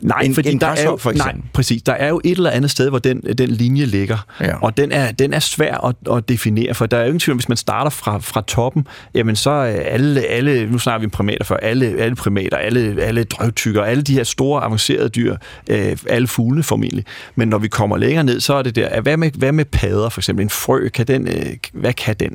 [0.00, 1.36] Nej, en, fordi en der er jo, for eksempel.
[1.36, 1.82] nej, præcis.
[1.82, 4.26] Der er jo et eller andet sted, hvor den, den linje ligger.
[4.40, 4.56] Ja.
[4.56, 7.36] Og den er, den er svær at, at definere, for der er jo ingen tvivl,
[7.36, 11.44] hvis man starter fra, fra toppen, jamen så alle, alle, nu snakker vi om primater
[11.44, 15.36] for alle, alle primater, alle, alle drøvtykker, alle de her store avancerede dyr,
[15.70, 17.04] øh, alle fuglene formentlig.
[17.36, 20.08] Men når vi kommer længere ned, så er det der, hvad med, hvad med padder
[20.08, 20.42] for eksempel?
[20.42, 22.34] En frø, kan den, øh, hvad kan den?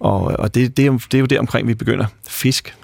[0.00, 2.06] Og, og det, det, er, det er jo der omkring, vi begynder.
[2.28, 2.74] Fisk,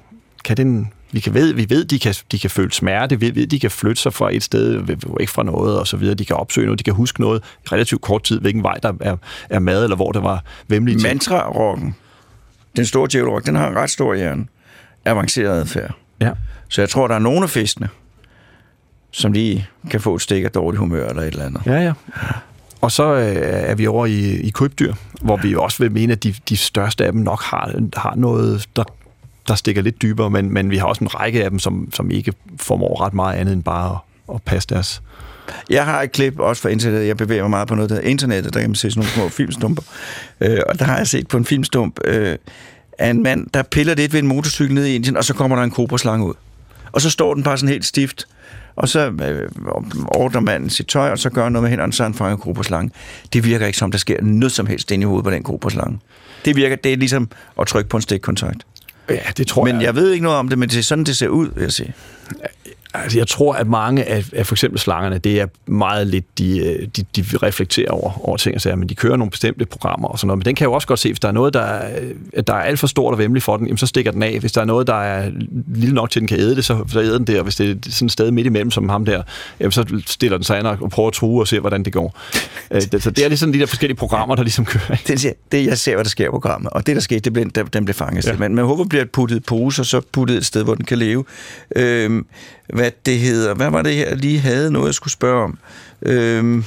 [0.45, 3.47] kan den vi, kan ved, vi ved, de kan, de kan føle smerte, vi ved,
[3.47, 4.83] de kan flytte sig fra et sted
[5.19, 6.15] væk fra noget, og så videre.
[6.15, 8.93] De kan opsøge noget, de kan huske noget i relativt kort tid, hvilken vej der
[9.01, 9.17] er,
[9.51, 11.09] er mad, eller hvor der var vemmelige ting.
[11.09, 11.95] Mantra-rocken,
[12.77, 14.47] den store djævelrok, den har en ret stor hjerne.
[15.05, 15.95] Avanceret adfærd.
[16.21, 16.31] Ja.
[16.69, 17.89] Så jeg tror, der er nogle af fiskene,
[19.11, 21.63] som lige kan få et stik af dårlig humør eller et eller andet.
[21.67, 21.93] Ja, ja.
[22.81, 26.23] Og så øh, er vi over i, i krybdyr, hvor vi også vil mene, at
[26.23, 28.85] de, de største af dem nok har, har noget, der,
[29.49, 32.11] der stikker lidt dybere, men, men vi har også en række af dem, som, som
[32.11, 35.03] ikke formår ret meget andet end bare at, at passe deres...
[35.70, 37.09] Jeg har et klip også fra internettet.
[37.09, 38.55] Jeg bevæger mig meget på noget, der hedder internettet.
[38.55, 39.82] Der kan man se sådan nogle små filmstumper.
[40.40, 42.36] Øh, og der har jeg set på en filmstump øh,
[42.99, 45.57] af en mand, der piller lidt ved en motorcykel ned i Indien, og så kommer
[45.57, 46.34] der en kobraslange ud.
[46.93, 48.26] Og så står den bare sådan helt stift.
[48.76, 49.51] Og så øh,
[50.09, 52.90] ordner manden sit tøj, og så gør noget med hænderne, så han fanger en kobraslange.
[53.32, 55.99] Det virker ikke som, der sker noget som helst inde i hovedet på den kobraslange.
[56.45, 57.28] Det virker, det er ligesom
[57.61, 58.66] at trykke på en stikkontakt.
[59.09, 61.17] Ja, det tror Men jeg ved ikke noget om det, men det er sådan, det
[61.17, 61.95] ser ud, vil jeg sige.
[62.95, 66.59] Altså, jeg tror, at mange af, af for eksempel slangerne, det er meget lidt, de,
[66.59, 70.09] øh, de, de reflekterer over, over ting og sager, men de kører nogle bestemte programmer
[70.09, 70.38] og sådan noget.
[70.38, 71.90] Men den kan jo også godt se, hvis der er noget, der er,
[72.47, 74.40] der er alt for stort og vemmeligt for den, jamen, så stikker den af.
[74.40, 75.30] Hvis der er noget, der er
[75.74, 77.36] lille nok til, den kan æde det, så, så æder den det.
[77.38, 79.22] Og hvis det er sådan et sted midt imellem som ham der,
[79.61, 82.18] jamen, så stiller den sig an og prøver at true og se, hvordan det går.
[82.70, 84.97] Øh, det- så det er ligesom de der forskellige programmer, der ligesom kører.
[85.07, 86.72] Det, det, jeg ser, hvad der sker i programmet.
[86.72, 88.26] Og det, der sker, det blev, den, blev fanget.
[88.26, 88.36] Ja.
[88.36, 90.99] Men man håber, bliver puttet i pose, og så puttet et sted, hvor den kan
[90.99, 91.24] leve.
[91.76, 92.26] Øhm,
[92.83, 93.55] hvad det hedder.
[93.55, 95.59] Hvad var det her, jeg lige havde noget, jeg skulle spørge om?
[96.03, 96.64] Øhm,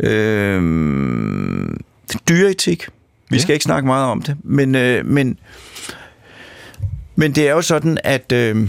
[0.00, 1.80] øhm,
[2.28, 2.88] dyreetik.
[3.30, 3.42] Vi Ja.
[3.42, 4.36] skal ikke snakke meget om det.
[4.44, 5.38] Men, øh, men,
[7.16, 8.32] men det er jo sådan, at...
[8.32, 8.68] Øh,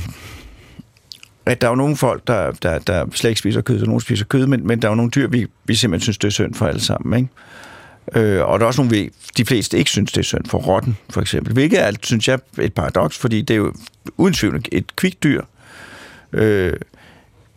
[1.45, 4.01] at der er jo nogle folk, der, der, der slet ikke spiser kød, og nogle
[4.01, 6.31] spiser kød, men, men der er jo nogle dyr, vi, vi simpelthen synes, det er
[6.31, 7.29] synd for alle sammen.
[8.13, 8.29] Ikke?
[8.35, 10.57] Øh, og der er også nogle, vi, de fleste ikke synes, det er synd for
[10.57, 11.53] rotten, for eksempel.
[11.53, 13.73] Hvilket er, synes jeg, et paradoks, fordi det er jo
[14.17, 15.41] uden tvivl et kvikdyr.
[16.33, 16.73] Øh,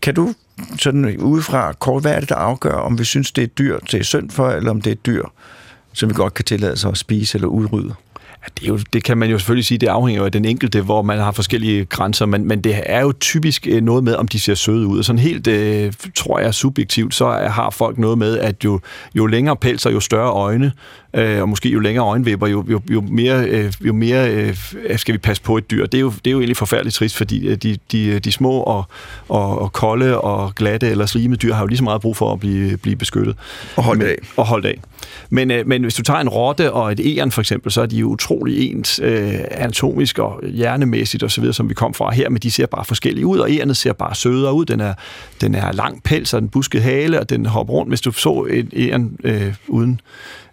[0.03, 0.35] kan du
[0.79, 4.05] sådan udefra kort, hvad er det, der afgør, om vi synes, det er dyr, til
[4.05, 5.25] synd for, eller om det er dyr,
[5.93, 7.95] som vi godt kan tillade sig at spise eller udrydde?
[8.43, 10.81] Ja, det, er jo, det kan man jo selvfølgelig sige, det afhænger af den enkelte,
[10.81, 14.29] hvor man har forskellige grænser, men, men det er jo typisk øh, noget med, om
[14.29, 14.99] de ser søde ud.
[14.99, 18.81] Og sådan helt, øh, tror jeg, subjektivt, så har folk noget med, at jo,
[19.14, 20.72] jo længere pels og jo større øjne,
[21.15, 24.57] øh, og måske jo længere øjenvipper, jo, jo, jo mere, øh, jo mere øh,
[24.97, 25.87] skal vi passe på et dyr.
[25.87, 28.61] Det er jo, det er jo egentlig forfærdeligt trist, fordi øh, de, de, de små
[28.61, 28.85] og,
[29.29, 32.33] og, og kolde og glatte eller slimede dyr har jo lige så meget brug for
[32.33, 33.37] at blive, blive beskyttet.
[33.77, 34.17] Og holdt af.
[34.37, 34.81] Og holdt af.
[35.31, 37.87] Men, øh, men hvis du tager en rotte og et æren for eksempel, så er
[37.87, 42.11] de jo utrolig ens øh, anatomisk og hjernemæssigt og så videre, som vi kom fra
[42.12, 44.65] her, men de ser bare forskellige ud, og ærenet ser bare sødere ud.
[44.65, 44.95] Den er,
[45.41, 47.91] den er lang pels og den busket hale, og den hopper rundt.
[47.91, 50.01] Hvis du så et æren øh, uden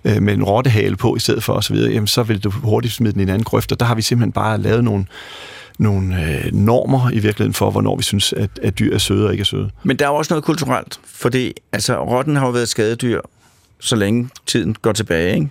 [0.05, 3.13] øh, med en rottehale på i stedet for osv., jamen, så vil du hurtigt smide
[3.13, 5.05] den i en anden grøft, og der har vi simpelthen bare lavet nogle,
[5.79, 9.31] nogle øh, normer i virkeligheden for, hvornår vi synes, at, at dyr er søde og
[9.31, 9.69] ikke er søde.
[9.83, 13.21] Men der er jo også noget kulturelt, fordi altså, rotten har jo været skadedyr,
[13.79, 15.35] så længe tiden går tilbage.
[15.35, 15.49] Ikke?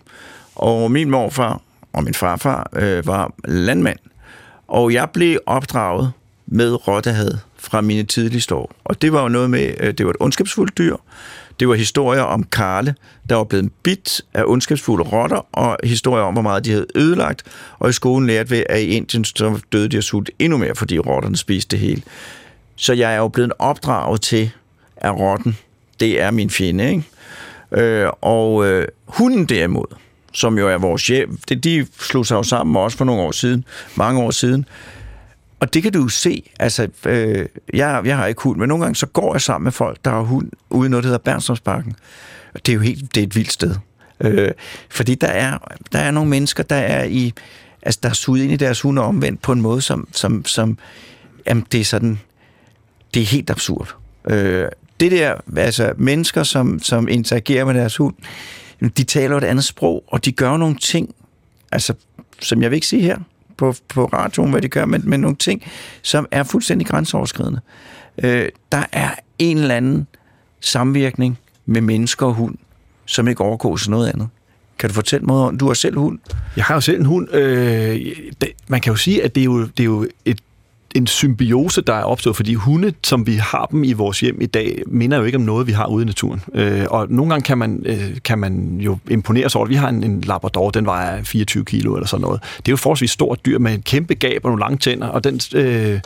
[0.55, 1.61] Og min morfar
[1.93, 3.99] og min farfar øh, var landmand,
[4.69, 6.13] og jeg blev opdraget
[6.47, 8.73] med rottehad fra mine tidligste år.
[8.85, 10.97] Og det var jo noget med, øh, det var et ondskabsfuldt dyr,
[11.61, 12.95] det var historier om Karle,
[13.29, 17.43] der var blevet bit af ondskabsfulde rotter, og historier om, hvor meget de havde ødelagt.
[17.79, 20.75] Og i skolen lærte vi, at i Indien så døde de af sult endnu mere,
[20.75, 22.03] fordi rotterne spiste det hele.
[22.77, 24.51] Så jeg er jo blevet opdraget til,
[24.97, 25.59] at rotten,
[26.01, 27.05] det er min fjende, ikke?
[27.85, 29.87] Øh, og øh, hunden derimod,
[30.33, 33.31] som jo er vores chef, det, de slog sig jo sammen også for nogle år
[33.31, 34.67] siden, mange år siden.
[35.61, 38.85] Og det kan du jo se, altså, øh, jeg, jeg har ikke hund, men nogle
[38.85, 41.23] gange så går jeg sammen med folk, der har hund, ude i noget, der hedder
[41.25, 41.97] Bernstrømsparken.
[42.55, 43.75] Og det er jo helt, det er et vildt sted.
[44.21, 44.51] Øh,
[44.91, 45.59] fordi der er,
[45.93, 47.33] der er nogle mennesker, der er i,
[47.83, 50.79] altså, der er suget ind i deres hunde omvendt på en måde, som, som, som
[51.47, 52.21] jamen, det er sådan,
[53.15, 53.95] det er helt absurd.
[54.31, 54.69] Øh,
[55.01, 58.15] det der, altså mennesker, som, som interagerer med deres hund,
[58.97, 61.15] de taler et andet sprog, og de gør nogle ting,
[61.73, 61.95] altså,
[62.41, 63.19] som jeg vil ikke sige her
[63.61, 65.63] på, på radioen, hvad de gør, men, men nogle ting,
[66.03, 67.61] som er fuldstændig grænseoverskridende.
[68.23, 70.07] Øh, der er en eller anden
[70.61, 72.57] samvirkning med mennesker og hund,
[73.07, 74.29] som ikke overgår til noget andet.
[74.79, 76.19] Kan du fortælle mig om, du har selv hund?
[76.57, 77.35] Jeg har jo selv en hund.
[77.35, 77.97] Øh,
[78.41, 80.41] det, man kan jo sige, at det er jo, det er jo et
[80.95, 84.47] en symbiose, der er opstået, fordi hunde, som vi har dem i vores hjem i
[84.47, 86.43] dag, minder jo ikke om noget, vi har ude i naturen.
[86.55, 89.89] Øh, og nogle gange kan man, øh, kan man jo imponere sig over, vi har
[89.89, 92.41] en, en Labrador, den vejer 24 kilo eller sådan noget.
[92.57, 95.25] Det er jo forholdsvis stort dyr med en kæmpe gab og nogle lange tænder, og
[95.25, 96.01] den øh,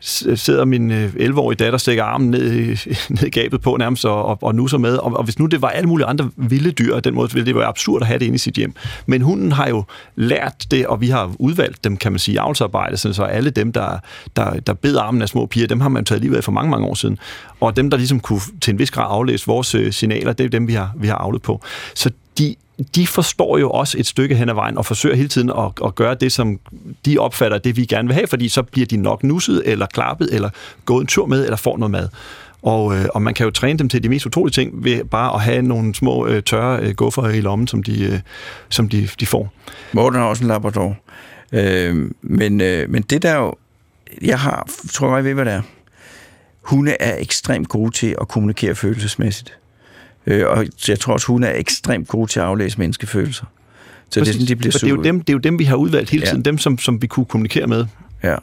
[0.00, 2.40] sidder min øh, 11-årige datter, stikker armen ned,
[3.20, 4.96] ned i gabet på nærmest og, og, nusser med.
[4.96, 7.54] Og, og hvis nu det var alle mulige andre vilde dyr, den måde ville det
[7.54, 8.74] være absurd at have det inde i sit hjem.
[9.06, 9.84] Men hunden har jo
[10.16, 13.72] lært det, og vi har udvalgt dem, kan man sige, i avlsarbejde, så alle dem,
[13.72, 13.98] der,
[14.36, 16.70] der, der beder armen af små piger, dem har man taget livet af for mange,
[16.70, 17.18] mange år siden.
[17.60, 20.50] Og dem, der ligesom kunne til en vis grad aflæse vores øh, signaler, det er
[20.50, 21.62] dem, vi har, vi har avlet på.
[21.94, 22.54] Så de
[22.94, 25.94] de forstår jo også et stykke hen ad vejen og forsøger hele tiden at, at
[25.94, 26.60] gøre det, som
[27.06, 30.28] de opfatter, det vi gerne vil have, fordi så bliver de nok nusset, eller klappet,
[30.34, 30.50] eller
[30.84, 32.08] gået en tur med, eller får noget mad.
[32.62, 35.34] Og, øh, og man kan jo træne dem til de mest utrolige ting ved bare
[35.34, 38.20] at have nogle små øh, tørre øh, guffer i lommen, som de, øh,
[38.68, 39.52] som de, de får.
[39.92, 40.96] Morten har også en labrador.
[41.52, 43.54] Øh, men, øh, men det der jo,
[44.22, 45.62] jeg har, tror jeg ved, hvad det er.
[46.62, 49.58] Hunde er ekstremt gode til at kommunikere følelsesmæssigt.
[50.26, 53.44] Øh, og jeg tror også, hun er ekstremt god til at aflæse menneskefølelser.
[54.10, 55.64] Så det er sådan, de bliver det er, jo dem, det er jo dem, vi
[55.64, 56.42] har udvalgt hele tiden.
[56.42, 56.50] Ja.
[56.50, 57.86] Dem, som, som vi kunne kommunikere med.
[58.22, 58.36] Ja.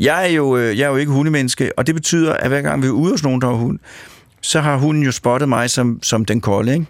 [0.00, 2.82] Jeg er, jo, øh, jeg er jo ikke hundemenneske, og det betyder, at hver gang
[2.82, 3.78] vi er ude hos nogen, der har hund,
[4.40, 6.86] så har hunden jo spottet mig som, som den kolde, ikke?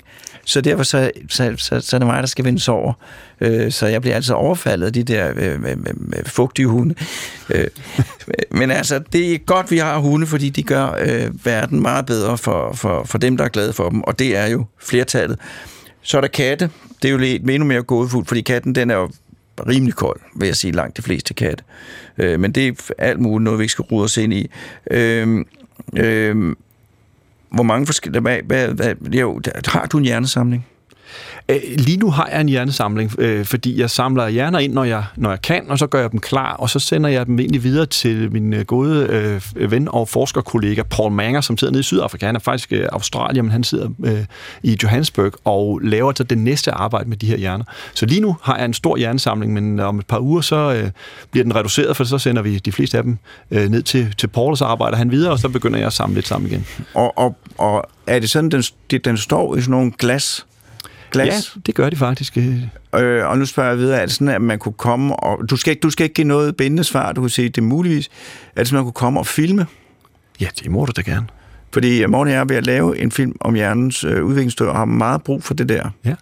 [0.47, 2.93] Så derfor så, så, så, så er det mig, der skal vinde over.
[3.41, 6.95] Øh, så jeg bliver altså overfaldet af de der øh, med, med, med fugtige hunde.
[7.51, 7.67] Øh,
[8.59, 12.39] men altså, det er godt, vi har hunde, fordi de gør øh, verden meget bedre
[12.39, 14.01] for, for, for dem, der er glade for dem.
[14.03, 15.39] Og det er jo flertallet.
[16.03, 16.71] Så er der katte.
[17.03, 19.11] Det er jo lidt endnu mere gådefuldt, fordi katten den er jo
[19.69, 21.65] rimelig kold, vil jeg sige, langt de fleste katte.
[22.19, 24.51] Øh, men det er alt muligt noget, vi ikke skal rode os ind i.
[24.91, 25.45] Øh,
[25.97, 26.55] øh,
[27.51, 28.21] hvor mange forskellige...
[28.21, 30.67] Hvad, hvad, hvad, jo, har du en hjernesamling?
[31.49, 35.05] Øh, lige nu har jeg en hjernesamling, øh, fordi jeg samler hjerner ind, når jeg,
[35.17, 37.63] når jeg kan, og så gør jeg dem klar, og så sender jeg dem egentlig
[37.63, 39.07] videre til min øh, gode
[39.57, 42.27] øh, ven og forskerkollega Paul Manger, som sidder nede i Sydafrika.
[42.27, 44.25] Han er faktisk øh, Australien, men han sidder øh,
[44.63, 47.65] i Johannesburg og laver så det næste arbejde med de her hjerner.
[47.95, 50.57] Så lige nu har jeg en stor hjernesamling, men øh, om et par uger, så
[50.57, 50.91] øh,
[51.31, 53.19] bliver den reduceret, for så sender vi de fleste af dem
[53.51, 55.93] øh, ned til, til Paul, og så arbejder han videre, og så begynder jeg at
[55.93, 56.67] samle lidt sammen igen.
[56.95, 58.63] Og, og, og er det sådan, den,
[59.05, 60.47] den står i sådan nogle glas
[61.13, 61.53] glas?
[61.57, 62.37] Ja, det gør de faktisk.
[62.37, 65.51] Øh, og nu spørger jeg videre, er det sådan, at man kunne komme og...
[65.51, 67.63] Du skal ikke, du skal ikke give noget bindende svar, du kan sige, det er
[67.63, 68.09] muligvis.
[68.57, 69.67] Er det sådan, at man kunne komme og filme?
[70.41, 71.27] Ja, det må du da gerne.
[71.73, 75.23] Fordi Morten er ved at lave en film om hjernens øh, udviklingsstød, og har meget
[75.23, 75.91] brug for det der.
[76.05, 76.15] Ja.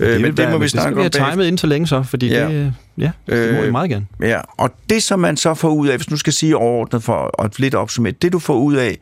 [0.00, 1.02] Øh, det men det må vi snakke om.
[1.02, 2.48] Det skal vi have timet ind så længe så, fordi ja.
[2.48, 4.06] det, ja, det må øh, vi meget gerne.
[4.20, 7.42] Ja, og det som man så får ud af, hvis du skal sige overordnet for
[7.42, 8.98] at lidt opsummere, det du får ud af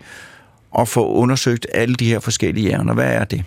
[0.79, 3.45] at få undersøgt alle de her forskellige hjerner, hvad er det?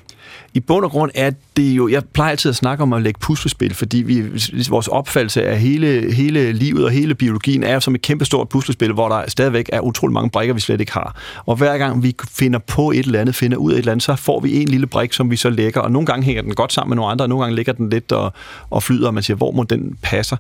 [0.56, 3.20] I bund og grund er det jo, jeg plejer altid at snakke om at lægge
[3.20, 4.24] puslespil, fordi vi,
[4.70, 9.10] vores opfattelse af hele, hele livet og hele biologien er som et kæmpestort puslespil, hvor
[9.10, 11.16] der stadigvæk er utrolig mange brikker, vi slet ikke har.
[11.46, 14.04] Og hver gang vi finder på et eller andet, finder ud af et eller andet,
[14.04, 16.56] så får vi en lille brik, som vi så lægger, og nogle gange hænger den
[16.56, 18.34] godt sammen med nogle andre, og nogle gange ligger den lidt og,
[18.70, 20.38] og flyder, og man siger, hvor må den passer.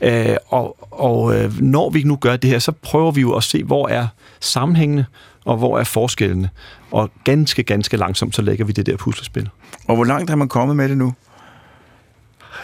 [0.00, 3.44] Øh, og og øh, når vi nu gør det her, så prøver vi jo at
[3.44, 4.06] se, hvor er
[4.40, 5.04] sammenhængende,
[5.48, 6.50] og hvor er forskellene.
[6.90, 9.48] Og ganske, ganske langsomt, så lægger vi det der puslespil.
[9.88, 11.14] Og hvor langt har man kommet med det nu?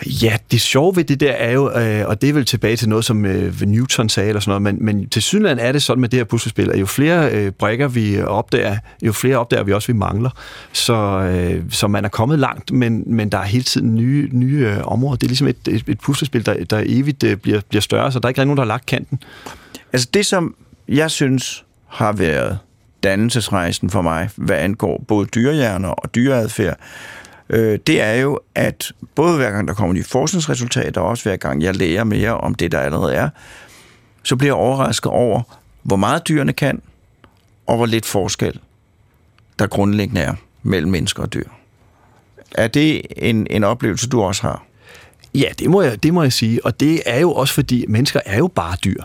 [0.07, 2.89] Ja, det sjove ved det der er jo, øh, og det er vel tilbage til
[2.89, 6.01] noget, som øh, Newton sagde, eller sådan noget, men, men til synligheden er det sådan
[6.01, 9.73] med det her puslespil, at jo flere øh, brækker vi opdager, jo flere opdager vi
[9.73, 10.31] også, vi mangler.
[10.73, 14.75] Så, øh, så man er kommet langt, men, men der er hele tiden nye, nye
[14.77, 15.17] øh, områder.
[15.17, 18.19] Det er ligesom et, et, et puslespil, der, der evigt øh, bliver, bliver større, så
[18.19, 19.19] der er ikke nogen, der har lagt kanten.
[19.93, 20.55] Altså det, som
[20.89, 22.59] jeg synes har været
[23.05, 26.79] dannelsesrejsen for mig, hvad angår både dyrehjerner og dyreadfærd,
[27.49, 31.37] øh, det er jo, at både hver gang der kommer nye forskningsresultater, og også hver
[31.37, 33.29] gang jeg lærer mere om det, der allerede er,
[34.23, 35.43] så bliver jeg overrasket over,
[35.83, 36.83] hvor meget dyrene kan,
[37.67, 38.61] og hvor lidt forskel
[39.59, 41.49] der grundlæggende er mellem mennesker og dyr.
[42.55, 44.65] Er det en, en oplevelse, du også har?
[45.35, 46.65] Ja, det må, jeg, det må jeg sige.
[46.65, 49.03] Og det er jo også fordi, mennesker er jo bare dyr.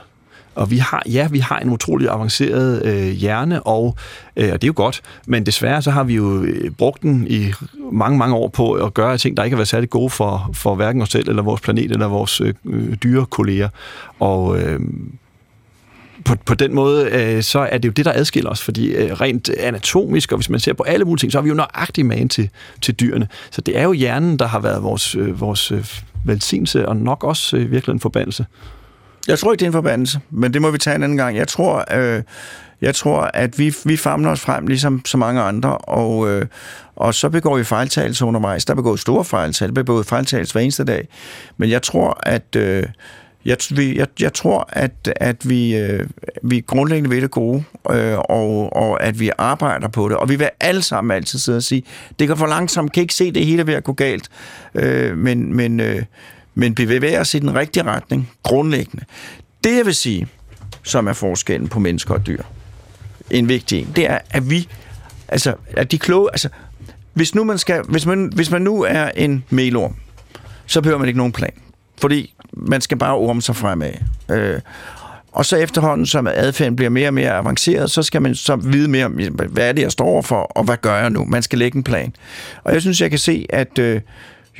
[0.60, 3.96] Og vi har, ja, vi har en utrolig avanceret øh, hjerne, og,
[4.36, 7.28] øh, og det er jo godt, men desværre så har vi jo øh, brugt den
[7.30, 7.54] i
[7.92, 10.76] mange, mange år på at gøre ting, der ikke har været særlig gode for, for
[10.76, 13.70] hverken os selv, eller vores planet, eller vores øh, øh dyre kolleger.
[14.20, 14.80] Og øh,
[16.26, 19.12] på, på den måde, øh, så er det jo det, der adskiller os, fordi øh,
[19.12, 22.06] rent anatomisk, og hvis man ser på alle mulige ting, så har vi jo nøjagtig
[22.06, 22.50] man til,
[22.82, 23.28] til dyrene.
[23.52, 25.86] Så det er jo hjernen, der har været vores, øh, vores øh,
[26.26, 28.46] velsignelse, og nok også øh, virkelig en forbandelse.
[29.28, 31.38] Jeg tror ikke, det er en forbandelse, men det må vi tage en anden gang.
[31.38, 32.24] Jeg tror, øh,
[32.82, 36.46] jeg tror at vi, vi famler os frem, ligesom så mange andre, og, øh,
[36.96, 38.66] og så begår vi fejltagelser undervejs.
[38.66, 41.08] Der begår store fejltagelser, der begår fejltagelser hver eneste dag.
[41.58, 42.84] Men jeg tror, at, øh,
[43.46, 46.08] Jeg, vi, jeg, jeg tror, at, at vi, øh,
[46.44, 50.18] vi grundlæggende ved det gode, øh, og, og at vi arbejder på det.
[50.18, 51.84] Og vi vil alle sammen altid sidde og sige,
[52.20, 54.30] det går for langsomt, kan ikke se det hele ved at gå galt.
[54.76, 56.04] Øh, men, men, øh,
[56.60, 59.06] men bevæger os i den rigtige retning, grundlæggende.
[59.64, 60.28] Det jeg vil sige,
[60.84, 62.44] som er forskellen på mennesker og dyr,
[63.32, 64.68] en vigtig en, det er, at vi,
[65.28, 66.50] altså, at de kloge, altså,
[67.14, 69.96] hvis nu man skal, hvis man, hvis man nu er en melorm,
[70.66, 71.54] så behøver man ikke nogen plan.
[72.02, 73.94] Fordi man skal bare orme sig fremad.
[74.32, 74.60] Øh,
[75.32, 78.88] og så efterhånden, som adfærden bliver mere og mere avanceret, så skal man så vide
[78.88, 79.12] mere om,
[79.50, 81.26] hvad er det, jeg står for, og hvad gør jeg nu?
[81.26, 82.14] Man skal lægge en plan.
[82.64, 84.02] Og jeg synes, jeg kan se, at øh,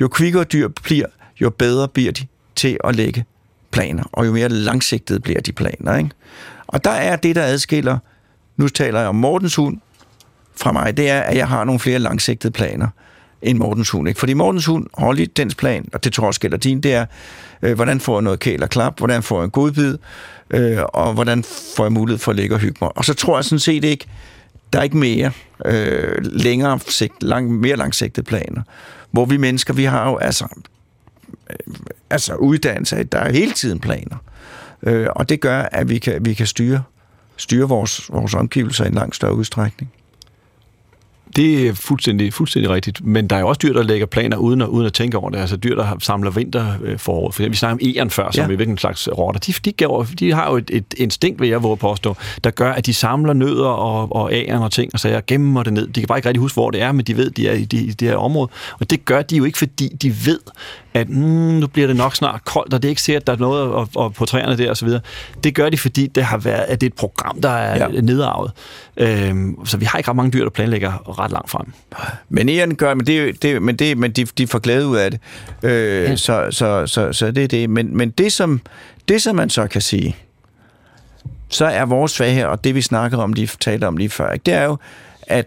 [0.00, 1.06] jo kvikkere dyr bliver,
[1.40, 2.26] jo bedre bliver de
[2.56, 3.24] til at lægge
[3.70, 5.96] planer, og jo mere langsigtet bliver de planer.
[5.96, 6.10] Ikke?
[6.66, 7.98] Og der er det, der adskiller,
[8.56, 9.78] nu taler jeg om Mortens hund
[10.56, 12.88] fra mig, det er, at jeg har nogle flere langsigtede planer
[13.42, 14.08] end Mortens hund.
[14.08, 14.20] Ikke?
[14.20, 17.06] Fordi Mortens hund, hold dens plan, og det tror jeg også gælder din, det er,
[17.62, 19.98] øh, hvordan får jeg noget kæl og klap, hvordan får jeg en godbid,
[20.50, 21.44] øh, og hvordan
[21.76, 22.96] får jeg mulighed for at ligge og hygge mig.
[22.96, 24.06] Og så tror jeg sådan set ikke,
[24.72, 25.30] der er ikke mere
[25.64, 28.62] øh, længere sigt, lang, mere langsigtede planer.
[29.10, 30.46] Hvor vi mennesker, vi har jo altså,
[32.10, 34.16] altså uddannelse, der er hele tiden planer.
[34.82, 36.82] Øh, og det gør, at vi kan, vi kan styre,
[37.36, 39.92] styre vores, vores omgivelser i en langt større udstrækning.
[41.36, 43.06] Det er fuldstændig, fuldstændig rigtigt.
[43.06, 45.30] Men der er jo også dyr, der lægger planer uden at, uden at tænke over
[45.30, 45.38] det.
[45.38, 47.30] Altså dyr, der samler vinterforår.
[47.30, 48.52] For vi snakker om egern før, som ja.
[48.52, 49.40] er hvilken slags rotter.
[49.40, 52.72] De, de, gav, de har jo et, et instinkt, vil jeg våge påstå, der gør,
[52.72, 55.86] at de samler nødder og, og æren og ting, og så jeg gemmer det ned.
[55.86, 57.64] De kan bare ikke rigtig huske, hvor det er, men de ved, de er i
[57.64, 58.50] de, de her område.
[58.80, 60.40] Og det gør de jo ikke, fordi de ved,
[60.94, 61.16] at mm,
[61.60, 63.62] nu bliver det nok snart koldt, og det er ikke sikkert, at der er noget
[63.62, 64.88] og, og på træerne der osv.
[65.44, 68.00] Det gør de, fordi det har været, at det er et program, der er ja.
[68.00, 68.52] nedarvet.
[68.96, 71.66] Øhm, så vi har ikke ret mange dyr, der planlægger ret langt frem.
[72.28, 75.10] Men eren gør, men, det, det, men, det, men de, de får glæde ud af
[75.10, 75.20] det.
[75.62, 76.16] Øh, ja.
[76.16, 77.70] så, så, så, så det er det.
[77.70, 78.60] Men, men det, som,
[79.08, 80.16] det, som man så kan sige,
[81.48, 84.42] så er vores svaghed, og det vi snakkede om, lige talte om lige før, ikke?
[84.46, 84.76] det er jo,
[85.22, 85.46] at,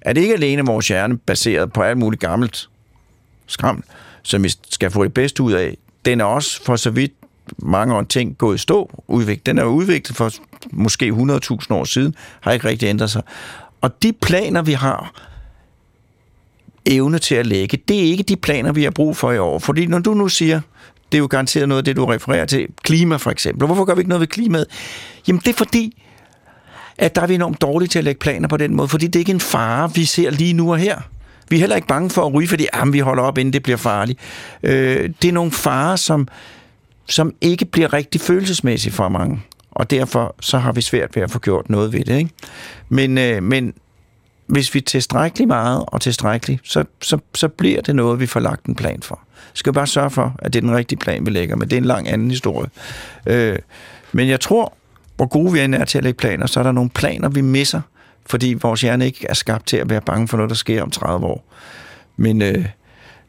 [0.00, 2.68] at ikke alene vores hjerne baseret på alt muligt gammelt
[3.46, 3.84] skram,
[4.24, 7.12] som vi skal få det bedste ud af, den er også for så vidt
[7.58, 9.02] mange år ting gået i stå.
[9.08, 9.46] Udviklet.
[9.46, 10.30] Den er udviklet for
[10.72, 13.22] måske 100.000 år siden, har ikke rigtig ændret sig.
[13.80, 15.22] Og de planer, vi har
[16.86, 19.58] evne til at lægge, det er ikke de planer, vi har brug for i år.
[19.58, 20.60] Fordi når du nu siger,
[21.12, 23.66] det er jo garanteret noget af det, du refererer til, klima for eksempel.
[23.66, 24.66] Hvorfor gør vi ikke noget ved klimaet?
[25.28, 26.02] Jamen det er fordi,
[26.98, 29.16] at der er vi enormt dårlige til at lægge planer på den måde, fordi det
[29.16, 31.00] er ikke en fare, vi ser lige nu og her.
[31.48, 33.62] Vi er heller ikke bange for at ryge, fordi jamen, vi holder op, inden det
[33.62, 34.18] bliver farligt.
[34.62, 36.28] Øh, det er nogle farer, som,
[37.08, 39.42] som ikke bliver rigtig følelsesmæssige for mange.
[39.70, 42.18] Og derfor så har vi svært ved at få gjort noget ved det.
[42.18, 42.30] Ikke?
[42.88, 43.74] Men, øh, men
[44.46, 48.66] hvis vi tilstrækkeligt meget og tilstrækkeligt, så, så, så bliver det noget, vi får lagt
[48.66, 49.20] en plan for.
[49.52, 51.76] Vi skal bare sørge for, at det er den rigtige plan, vi lægger, men det
[51.76, 52.70] er en lang anden historie.
[53.26, 53.58] Øh,
[54.12, 54.72] men jeg tror,
[55.16, 57.80] hvor gode vi er til at lægge planer, så er der nogle planer, vi misser,
[58.26, 60.90] fordi vores hjerne ikke er skabt til at være bange for noget, der sker om
[60.90, 61.44] 30 år.
[62.16, 62.64] Men, øh,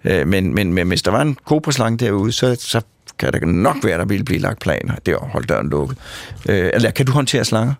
[0.03, 2.81] øh, men, men, men hvis der var en kobraslange derude, så, så
[3.19, 4.95] kan der nok være, der ville blive lagt planer.
[5.05, 5.97] Det er at holde døren lukket.
[6.49, 7.73] Øh, eller kan du håndtere slanger?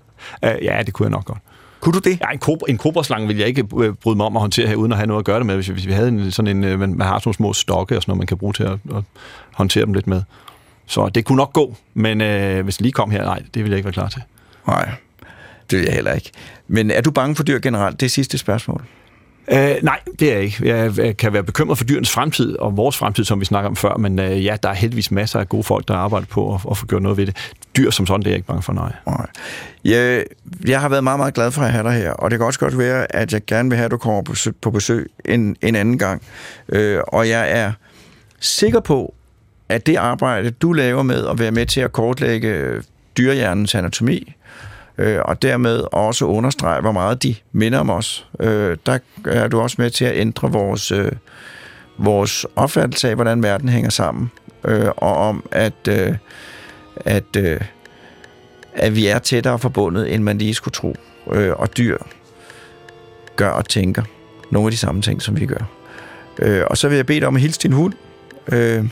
[0.43, 1.39] Uh, ja, det kunne jeg nok godt.
[1.79, 2.19] Kunne du det?
[2.21, 4.75] Ja, en, kobra, en kobraslange ville jeg ikke øh, bryde mig om at håndtere her,
[4.75, 5.55] uden at have noget at gøre det med.
[5.55, 7.97] Hvis, hvis vi havde en, sådan en, øh, man, man har sådan nogle små stokke
[7.97, 9.03] og sådan noget, man kan bruge til at, at
[9.53, 10.21] håndtere dem lidt med.
[10.85, 13.69] Så det kunne nok gå, men øh, hvis det lige kom her, nej, det ville
[13.69, 14.21] jeg ikke være klar til.
[14.67, 14.91] Nej,
[15.71, 16.31] det vil jeg heller ikke.
[16.67, 17.99] Men er du bange for dyr generelt?
[17.99, 18.83] Det er sidste spørgsmål.
[19.51, 20.67] Øh, nej, det er jeg ikke.
[20.67, 23.97] Jeg kan være bekymret for dyrenes fremtid, og vores fremtid, som vi snakker om før,
[23.97, 26.77] men øh, ja, der er heldigvis masser af gode folk, der arbejder på at, at
[26.77, 27.53] få gjort noget ved det.
[27.77, 28.91] Dyr som sådan, det er jeg ikke bange for, nej.
[29.07, 29.27] nej.
[29.85, 30.23] Jeg,
[30.67, 32.59] jeg har været meget, meget glad for at have dig her, og det kan også
[32.59, 35.55] godt være, at jeg gerne vil have, at du kommer på besøg, på besøg en,
[35.61, 36.21] en anden gang.
[36.69, 37.71] Øh, og jeg er
[38.39, 39.13] sikker på,
[39.69, 42.81] at det arbejde, du laver med at være med til at kortlægge
[43.17, 44.33] dyrehjernens anatomi,
[44.97, 48.27] øh, og dermed også understrege, hvor meget de minder om os.
[48.39, 51.11] Øh, der er du også med til at ændre vores, øh,
[51.97, 54.31] vores opfattelse af, hvordan verden hænger sammen,
[54.65, 56.15] øh, og om, at, øh,
[56.95, 57.61] at, øh,
[58.73, 60.95] at vi er tættere forbundet, end man lige skulle tro.
[61.31, 61.97] Øh, og dyr
[63.35, 64.03] gør og tænker
[64.51, 65.69] nogle af de samme ting, som vi gør.
[66.39, 67.93] Øh, og så vil jeg bede dig om at hilse din hund,
[68.51, 68.85] øh,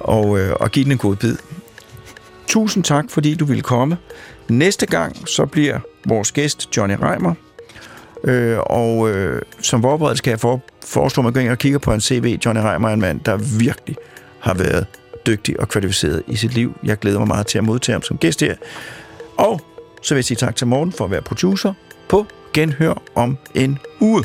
[0.00, 1.36] og, øh, og give den en god bid.
[2.46, 3.96] Tusind tak, fordi du ville komme.
[4.48, 7.34] Næste gang, så bliver vores gæst Johnny Reimer,
[8.24, 11.78] øh, og øh, som forberedelse kan jeg for, foreslå, at man går ind og kigger
[11.78, 12.38] på en CV.
[12.44, 13.96] Johnny Reimer er en mand, der virkelig
[14.40, 14.86] har været
[15.26, 16.72] dygtig og kvalificeret i sit liv.
[16.84, 18.54] Jeg glæder mig meget til at modtage ham som gæst her.
[19.36, 19.60] Og
[20.02, 21.72] så vil jeg sige tak til Morten for at være producer
[22.08, 24.24] på Genhør om en uge.